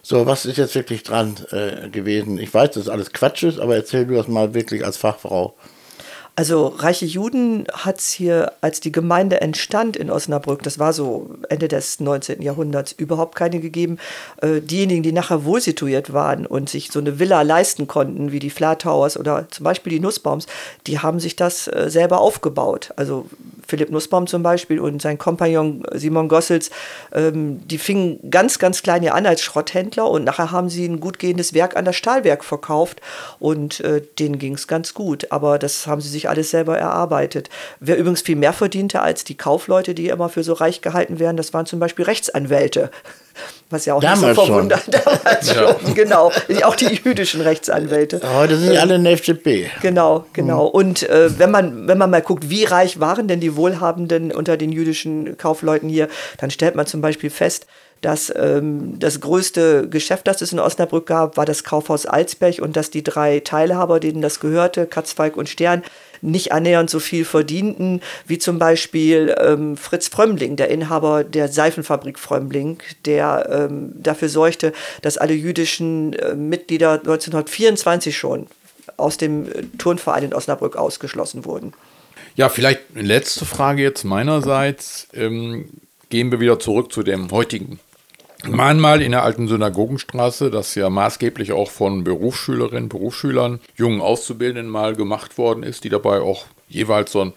So, 0.01 0.25
was 0.25 0.45
ist 0.45 0.57
jetzt 0.57 0.75
wirklich 0.75 1.03
dran 1.03 1.35
äh, 1.51 1.89
gewesen? 1.89 2.37
Ich 2.37 2.53
weiß, 2.53 2.71
dass 2.71 2.89
alles 2.89 3.11
Quatsch 3.11 3.43
ist, 3.43 3.59
aber 3.59 3.75
erzähl 3.75 4.05
du 4.05 4.15
das 4.15 4.29
mal 4.29 4.53
wirklich 4.53 4.85
als 4.85 4.95
Fachfrau. 4.95 5.55
Also 6.35 6.67
reiche 6.67 7.05
Juden 7.05 7.67
hat 7.71 7.99
es 7.99 8.11
hier, 8.11 8.53
als 8.61 8.79
die 8.79 8.91
Gemeinde 8.91 9.41
entstand 9.41 9.95
in 9.95 10.09
Osnabrück, 10.09 10.63
das 10.63 10.79
war 10.79 10.91
so 10.91 11.29
Ende 11.49 11.67
des 11.67 11.99
19. 11.99 12.41
Jahrhunderts, 12.41 12.91
überhaupt 12.91 13.35
keine 13.35 13.59
gegeben. 13.59 13.99
Äh, 14.41 14.59
diejenigen, 14.59 15.03
die 15.03 15.11
nachher 15.11 15.45
wohl 15.45 15.61
situiert 15.61 16.11
waren 16.11 16.47
und 16.47 16.69
sich 16.69 16.91
so 16.91 16.97
eine 16.97 17.19
Villa 17.19 17.43
leisten 17.43 17.85
konnten, 17.85 18.31
wie 18.31 18.39
die 18.39 18.49
Flatowers 18.49 19.15
oder 19.15 19.47
zum 19.51 19.63
Beispiel 19.63 19.91
die 19.91 19.99
Nussbaums, 19.99 20.47
die 20.87 20.97
haben 20.97 21.19
sich 21.19 21.35
das 21.35 21.67
äh, 21.67 21.91
selber 21.91 22.19
aufgebaut. 22.19 22.93
Also 22.95 23.27
Philipp 23.67 23.91
Nussbaum 23.91 24.27
zum 24.27 24.43
Beispiel 24.43 24.79
und 24.79 25.01
sein 25.01 25.17
Kompagnon 25.17 25.83
Simon 25.93 26.27
Gossels, 26.27 26.71
ähm, 27.13 27.65
die 27.67 27.77
fingen 27.77 28.19
ganz, 28.29 28.59
ganz 28.59 28.81
klein 28.81 29.03
an 29.03 29.25
als 29.25 29.41
Schrotthändler 29.41 30.09
und 30.09 30.23
nachher 30.23 30.51
haben 30.51 30.69
sie 30.69 30.85
ein 30.85 30.99
gut 30.99 31.19
gehendes 31.19 31.53
Werk 31.53 31.75
an 31.75 31.83
das 31.83 31.95
Stahlwerk 31.95 32.43
verkauft 32.43 33.01
und 33.39 33.79
äh, 33.81 34.01
denen 34.19 34.39
ging 34.39 34.53
es 34.53 34.67
ganz 34.67 34.93
gut. 34.93 35.31
Aber 35.31 35.59
das 35.59 35.87
haben 35.87 36.01
sie 36.01 36.09
sich 36.09 36.29
alles 36.29 36.51
selber 36.51 36.77
erarbeitet. 36.77 37.49
Wer 37.79 37.97
übrigens 37.97 38.21
viel 38.21 38.35
mehr 38.35 38.53
verdiente 38.53 39.01
als 39.01 39.23
die 39.23 39.35
Kaufleute, 39.35 39.93
die 39.93 40.07
immer 40.07 40.29
für 40.29 40.43
so 40.43 40.53
reich 40.53 40.81
gehalten 40.81 41.19
werden, 41.19 41.37
das 41.37 41.53
waren 41.53 41.65
zum 41.65 41.79
Beispiel 41.79 42.05
Rechtsanwälte. 42.05 42.91
Was 43.69 43.85
ja 43.85 43.95
auch 43.95 44.01
damals 44.01 44.21
nicht 44.21 44.35
so 44.35 44.45
verwundert. 44.45 44.83
Damals 44.91 45.47
ja. 45.47 45.53
schon, 45.53 45.95
genau. 45.95 46.31
Auch 46.63 46.75
die 46.75 46.99
jüdischen 47.03 47.41
Rechtsanwälte. 47.41 48.21
Heute 48.35 48.57
sind 48.57 48.71
die 48.71 48.77
alle 48.77 48.95
in 48.95 49.03
der 49.03 49.13
FDP. 49.13 49.69
Genau, 49.81 50.25
genau. 50.33 50.65
Mhm. 50.65 50.71
Und 50.71 51.09
äh, 51.09 51.37
wenn, 51.39 51.49
man, 51.49 51.87
wenn 51.87 51.97
man 51.97 52.09
mal 52.09 52.21
guckt, 52.21 52.49
wie 52.49 52.65
reich 52.65 52.99
waren 52.99 53.27
denn 53.27 53.39
die 53.39 53.55
Wohlhabenden 53.55 54.31
unter 54.31 54.57
den 54.57 54.71
jüdischen 54.71 55.37
Kaufleuten 55.37 55.89
hier, 55.89 56.07
dann 56.37 56.51
stellt 56.51 56.75
man 56.75 56.85
zum 56.85 57.01
Beispiel 57.01 57.29
fest, 57.29 57.65
dass 58.03 58.31
ähm, 58.35 58.99
das 58.99 59.21
größte 59.21 59.87
Geschäft, 59.89 60.27
das 60.27 60.41
es 60.41 60.51
in 60.51 60.59
Osnabrück 60.59 61.05
gab, 61.07 61.37
war 61.37 61.45
das 61.45 61.63
Kaufhaus 61.63 62.05
Alsberg 62.05 62.59
und 62.59 62.75
dass 62.75 62.89
die 62.89 63.03
drei 63.03 63.39
Teilhaber, 63.39 63.99
denen 63.99 64.21
das 64.21 64.39
gehörte, 64.39 64.85
Katzfalk 64.85 65.37
und 65.37 65.49
Stern, 65.49 65.83
nicht 66.23 66.51
annähernd 66.51 66.89
so 66.89 66.99
viel 66.99 67.25
verdienten 67.25 68.01
wie 68.25 68.37
zum 68.37 68.57
Beispiel 68.57 69.35
ähm, 69.39 69.77
Fritz 69.77 70.07
Frömmling, 70.07 70.55
der 70.55 70.69
Inhaber 70.69 71.23
der 71.23 71.49
Seifenfabrik 71.49 72.17
Frömmling, 72.17 72.79
der 73.05 73.67
ähm, 73.69 73.91
dafür 73.95 74.29
sorgte, 74.29 74.73
dass 75.01 75.17
alle 75.17 75.33
jüdischen 75.33 76.13
äh, 76.13 76.33
Mitglieder 76.33 76.93
1924 76.93 78.17
schon 78.17 78.47
aus 78.97 79.17
dem 79.17 79.47
äh, 79.47 79.63
Turnverein 79.77 80.23
in 80.23 80.33
Osnabrück 80.33 80.75
ausgeschlossen 80.75 81.45
wurden. 81.45 81.73
Ja, 82.35 82.49
vielleicht 82.49 82.81
eine 82.95 83.03
letzte 83.03 83.45
Frage 83.45 83.83
jetzt 83.83 84.03
meinerseits. 84.03 85.07
Ähm, 85.13 85.69
gehen 86.09 86.31
wir 86.31 86.39
wieder 86.39 86.59
zurück 86.59 86.91
zu 86.91 87.03
dem 87.03 87.31
heutigen 87.31 87.79
Mahnmal 88.49 89.01
in 89.01 89.11
der 89.11 89.23
alten 89.23 89.47
Synagogenstraße, 89.47 90.51
das 90.51 90.75
ja 90.75 90.89
maßgeblich 90.89 91.53
auch 91.53 91.71
von 91.71 92.03
Berufsschülerinnen, 92.03 92.89
Berufsschülern, 92.89 93.59
jungen 93.75 94.01
Auszubildenden 94.01 94.69
mal 94.69 94.95
gemacht 94.95 95.37
worden 95.37 95.63
ist, 95.63 95.83
die 95.83 95.89
dabei 95.89 96.19
auch 96.19 96.45
jeweils 96.67 97.11
so 97.11 97.21
ein 97.21 97.33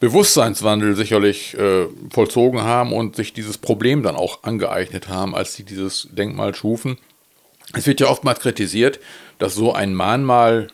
Bewusstseinswandel 0.00 0.94
sicherlich 0.94 1.56
äh, 1.58 1.86
vollzogen 2.10 2.62
haben 2.62 2.92
und 2.92 3.16
sich 3.16 3.32
dieses 3.32 3.58
Problem 3.58 4.02
dann 4.02 4.16
auch 4.16 4.44
angeeignet 4.44 5.08
haben, 5.08 5.34
als 5.34 5.54
sie 5.54 5.64
dieses 5.64 6.08
Denkmal 6.12 6.54
schufen. 6.54 6.98
Es 7.74 7.86
wird 7.86 8.00
ja 8.00 8.08
oftmals 8.08 8.40
kritisiert, 8.40 9.00
dass 9.38 9.54
so 9.54 9.72
ein 9.72 9.94
Mahnmal, 9.94 10.68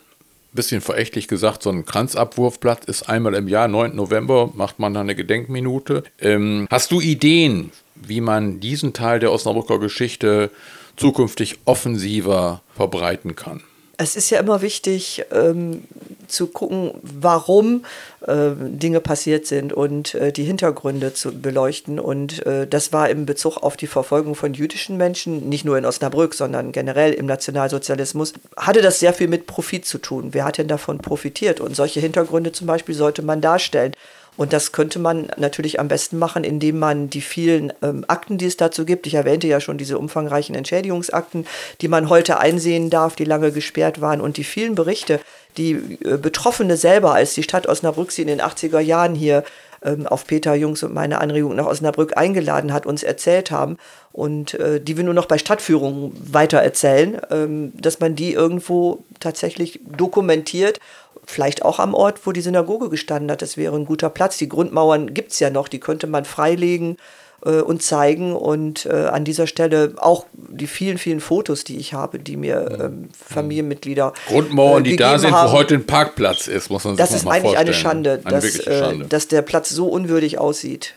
bisschen 0.55 0.81
verächtlich 0.81 1.27
gesagt, 1.27 1.63
so 1.63 1.69
ein 1.69 1.85
Kranzabwurfblatt 1.85 2.85
ist 2.85 3.09
einmal 3.09 3.35
im 3.35 3.47
Jahr, 3.47 3.67
9. 3.67 3.95
November, 3.95 4.51
macht 4.53 4.79
man 4.79 4.93
dann 4.93 5.03
eine 5.03 5.15
Gedenkminute. 5.15 6.03
Ähm, 6.19 6.67
hast 6.69 6.91
du 6.91 7.01
Ideen, 7.01 7.71
wie 7.95 8.21
man 8.21 8.59
diesen 8.59 8.93
Teil 8.93 9.19
der 9.19 9.31
Osnabrücker 9.31 9.79
Geschichte 9.79 10.49
zukünftig 10.95 11.59
offensiver 11.65 12.61
verbreiten 12.75 13.35
kann. 13.35 13.61
Es 13.97 14.15
ist 14.15 14.29
ja 14.29 14.39
immer 14.39 14.61
wichtig, 14.61 15.25
ähm, 15.31 15.83
zu 16.27 16.47
gucken, 16.47 16.91
warum 17.01 17.85
äh, 18.25 18.51
Dinge 18.57 18.99
passiert 18.99 19.45
sind 19.45 19.73
und 19.73 20.15
äh, 20.15 20.31
die 20.31 20.43
Hintergründe 20.43 21.13
zu 21.13 21.39
beleuchten. 21.39 21.99
Und 21.99 22.45
äh, 22.45 22.67
das 22.67 22.93
war 22.93 23.09
im 23.09 23.25
Bezug 23.25 23.57
auf 23.57 23.77
die 23.77 23.87
Verfolgung 23.87 24.35
von 24.35 24.53
jüdischen 24.53 24.97
Menschen, 24.97 25.49
nicht 25.49 25.65
nur 25.65 25.77
in 25.77 25.85
Osnabrück, 25.85 26.33
sondern 26.33 26.71
generell 26.71 27.13
im 27.13 27.25
Nationalsozialismus, 27.25 28.33
hatte 28.57 28.81
das 28.81 28.99
sehr 28.99 29.13
viel 29.13 29.27
mit 29.27 29.47
Profit 29.47 29.85
zu 29.85 29.97
tun. 29.97 30.29
Wer 30.31 30.45
hat 30.45 30.57
denn 30.57 30.67
davon 30.67 30.97
profitiert? 30.97 31.59
Und 31.59 31.75
solche 31.75 31.99
Hintergründe 31.99 32.51
zum 32.51 32.67
Beispiel 32.67 32.95
sollte 32.95 33.21
man 33.21 33.41
darstellen. 33.41 33.93
Und 34.37 34.53
das 34.53 34.71
könnte 34.71 34.99
man 34.99 35.31
natürlich 35.37 35.79
am 35.79 35.87
besten 35.87 36.17
machen, 36.17 36.43
indem 36.43 36.79
man 36.79 37.09
die 37.09 37.21
vielen 37.21 37.71
ähm, 37.81 38.03
Akten, 38.07 38.37
die 38.37 38.45
es 38.45 38.57
dazu 38.57 38.85
gibt, 38.85 39.07
ich 39.07 39.13
erwähnte 39.13 39.47
ja 39.47 39.61
schon 39.61 39.77
diese 39.77 39.97
umfangreichen 39.97 40.55
Entschädigungsakten, 40.55 41.47
die 41.81 41.87
man 41.87 42.09
heute 42.09 42.39
einsehen 42.39 42.89
darf, 42.89 43.15
die 43.15 43.25
lange 43.25 43.51
gesperrt 43.51 44.01
waren. 44.01 44.21
Und 44.21 44.37
die 44.37 44.43
vielen 44.43 44.75
Berichte, 44.75 45.19
die 45.57 45.97
äh, 46.03 46.17
Betroffene 46.17 46.77
selber, 46.77 47.13
als 47.13 47.33
die 47.33 47.43
Stadt 47.43 47.67
Osnabrück 47.67 48.11
sie 48.11 48.23
in 48.23 48.27
den 48.27 48.41
80er 48.41 48.79
Jahren 48.79 49.15
hier 49.15 49.43
ähm, 49.85 50.07
auf 50.07 50.27
Peter 50.27 50.55
Jungs 50.55 50.83
und 50.83 50.93
meine 50.93 51.19
Anregung 51.21 51.55
nach 51.55 51.67
Osnabrück 51.67 52.17
eingeladen 52.17 52.73
hat, 52.73 52.85
uns 52.85 53.03
erzählt 53.03 53.51
haben 53.51 53.77
und 54.11 54.55
äh, 54.55 54.81
die 54.81 54.97
wir 54.97 55.03
nur 55.03 55.13
noch 55.13 55.27
bei 55.27 55.37
Stadtführungen 55.37 56.11
weiter 56.31 56.59
erzählen, 56.59 57.21
ähm, 57.29 57.71
dass 57.75 57.99
man 57.99 58.15
die 58.15 58.33
irgendwo 58.33 59.03
tatsächlich 59.19 59.79
dokumentiert 59.85 60.79
vielleicht 61.25 61.65
auch 61.65 61.79
am 61.79 61.93
Ort, 61.93 62.25
wo 62.25 62.31
die 62.31 62.41
Synagoge 62.41 62.89
gestanden 62.89 63.31
hat. 63.31 63.41
Das 63.41 63.57
wäre 63.57 63.75
ein 63.75 63.85
guter 63.85 64.09
Platz. 64.09 64.37
Die 64.37 64.49
Grundmauern 64.49 65.13
gibt 65.13 65.31
es 65.31 65.39
ja 65.39 65.49
noch, 65.49 65.67
die 65.67 65.79
könnte 65.79 66.07
man 66.07 66.25
freilegen 66.25 66.97
äh, 67.45 67.61
und 67.61 67.81
zeigen. 67.81 68.35
Und 68.35 68.85
äh, 68.85 68.89
an 69.07 69.23
dieser 69.23 69.47
Stelle 69.47 69.93
auch 69.97 70.25
die 70.33 70.67
vielen, 70.67 70.97
vielen 70.97 71.19
Fotos, 71.19 71.63
die 71.63 71.77
ich 71.77 71.93
habe, 71.93 72.19
die 72.19 72.37
mir 72.37 72.79
ähm, 72.81 73.09
Familienmitglieder. 73.27 74.13
Grundmauern, 74.27 74.83
äh, 74.85 74.89
die 74.89 74.95
da 74.95 75.17
sind, 75.19 75.31
haben. 75.31 75.51
wo 75.51 75.53
heute 75.57 75.75
ein 75.75 75.85
Parkplatz 75.85 76.47
ist, 76.47 76.69
muss 76.69 76.83
man 76.83 76.95
sich 76.95 77.05
Das 77.05 77.11
mal 77.11 77.17
ist 77.17 77.27
eigentlich 77.27 77.41
vorstellen. 77.55 77.67
eine 77.67 77.73
Schande, 77.73 78.21
Eine 78.23 78.35
dass, 78.35 78.59
äh, 78.59 78.79
Schande. 78.79 79.05
dass 79.05 79.27
der 79.27 79.41
Platz 79.41 79.69
so 79.69 79.87
unwürdig 79.87 80.39
aussieht. 80.39 80.93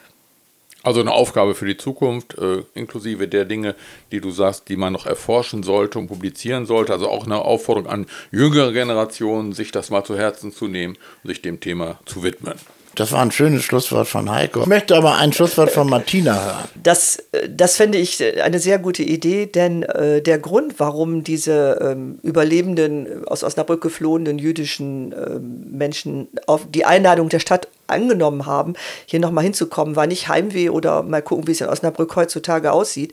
Also 0.84 1.00
eine 1.00 1.10
Aufgabe 1.12 1.54
für 1.54 1.66
die 1.66 1.76
Zukunft, 1.76 2.38
äh, 2.38 2.62
inklusive 2.74 3.26
der 3.26 3.44
Dinge, 3.44 3.74
die 4.12 4.20
du 4.20 4.30
sagst, 4.30 4.68
die 4.68 4.76
man 4.76 4.92
noch 4.92 5.06
erforschen 5.06 5.62
sollte 5.64 5.98
und 5.98 6.06
publizieren 6.06 6.66
sollte. 6.66 6.92
Also 6.92 7.08
auch 7.08 7.26
eine 7.26 7.40
Aufforderung 7.42 7.90
an 7.90 8.06
jüngere 8.30 8.72
Generationen, 8.72 9.52
sich 9.52 9.72
das 9.72 9.90
mal 9.90 10.04
zu 10.04 10.16
Herzen 10.16 10.52
zu 10.52 10.68
nehmen 10.68 10.96
und 11.24 11.28
sich 11.28 11.42
dem 11.42 11.58
Thema 11.60 11.98
zu 12.06 12.22
widmen. 12.22 12.54
Das 12.98 13.12
war 13.12 13.22
ein 13.22 13.30
schönes 13.30 13.62
Schlusswort 13.62 14.08
von 14.08 14.28
Heiko. 14.28 14.62
Ich 14.62 14.66
möchte 14.66 14.96
aber 14.96 15.18
ein 15.18 15.32
Schlusswort 15.32 15.70
von 15.70 15.88
Martina 15.88 16.34
hören. 16.34 16.68
Das, 16.82 17.18
äh, 17.30 17.48
das 17.48 17.76
fände 17.76 17.96
ich 17.96 18.20
äh, 18.20 18.40
eine 18.40 18.58
sehr 18.58 18.80
gute 18.80 19.04
Idee, 19.04 19.46
denn 19.46 19.84
äh, 19.84 20.20
der 20.20 20.40
Grund, 20.40 20.80
warum 20.80 21.22
diese 21.22 21.78
ähm, 21.80 22.18
überlebenden, 22.22 23.06
äh, 23.06 23.26
aus 23.26 23.44
Osnabrück 23.44 23.80
geflohenen 23.82 24.40
jüdischen 24.40 25.12
ähm, 25.12 25.66
Menschen 25.70 26.26
auf 26.48 26.66
die 26.68 26.84
Einladung 26.84 27.28
der 27.28 27.38
Stadt 27.38 27.68
angenommen 27.86 28.46
haben, 28.46 28.74
hier 29.06 29.20
nochmal 29.20 29.44
hinzukommen, 29.44 29.94
war 29.94 30.08
nicht 30.08 30.26
Heimweh 30.28 30.70
oder 30.70 31.04
mal 31.04 31.22
gucken, 31.22 31.46
wie 31.46 31.52
es 31.52 31.60
in 31.60 31.68
Osnabrück 31.68 32.16
heutzutage 32.16 32.72
aussieht. 32.72 33.12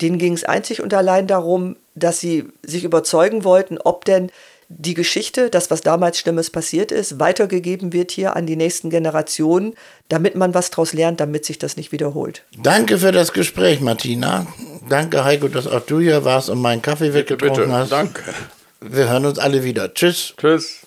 Denen 0.00 0.16
ging 0.16 0.32
es 0.32 0.44
einzig 0.44 0.80
und 0.80 0.94
allein 0.94 1.26
darum, 1.26 1.76
dass 1.94 2.20
sie 2.20 2.44
sich 2.62 2.84
überzeugen 2.84 3.44
wollten, 3.44 3.76
ob 3.76 4.06
denn 4.06 4.30
die 4.68 4.94
Geschichte, 4.94 5.48
das, 5.48 5.70
was 5.70 5.80
damals 5.80 6.18
Schlimmes 6.18 6.50
passiert 6.50 6.90
ist, 6.90 7.20
weitergegeben 7.20 7.92
wird 7.92 8.10
hier 8.10 8.34
an 8.34 8.46
die 8.46 8.56
nächsten 8.56 8.90
Generationen, 8.90 9.74
damit 10.08 10.34
man 10.34 10.54
was 10.54 10.70
daraus 10.70 10.92
lernt, 10.92 11.20
damit 11.20 11.44
sich 11.44 11.58
das 11.58 11.76
nicht 11.76 11.92
wiederholt. 11.92 12.44
Danke 12.56 12.98
für 12.98 13.12
das 13.12 13.32
Gespräch, 13.32 13.80
Martina. 13.80 14.46
Danke, 14.88 15.24
Heiko, 15.24 15.48
dass 15.48 15.66
auch 15.66 15.80
du 15.80 16.00
hier 16.00 16.24
warst 16.24 16.50
und 16.50 16.60
meinen 16.60 16.82
Kaffee 16.82 17.14
weggetrunken 17.14 17.72
hast. 17.72 17.92
Danke. 17.92 18.22
Wir 18.80 19.08
hören 19.08 19.26
uns 19.26 19.38
alle 19.38 19.64
wieder. 19.64 19.92
Tschüss. 19.94 20.34
Tschüss. 20.36 20.85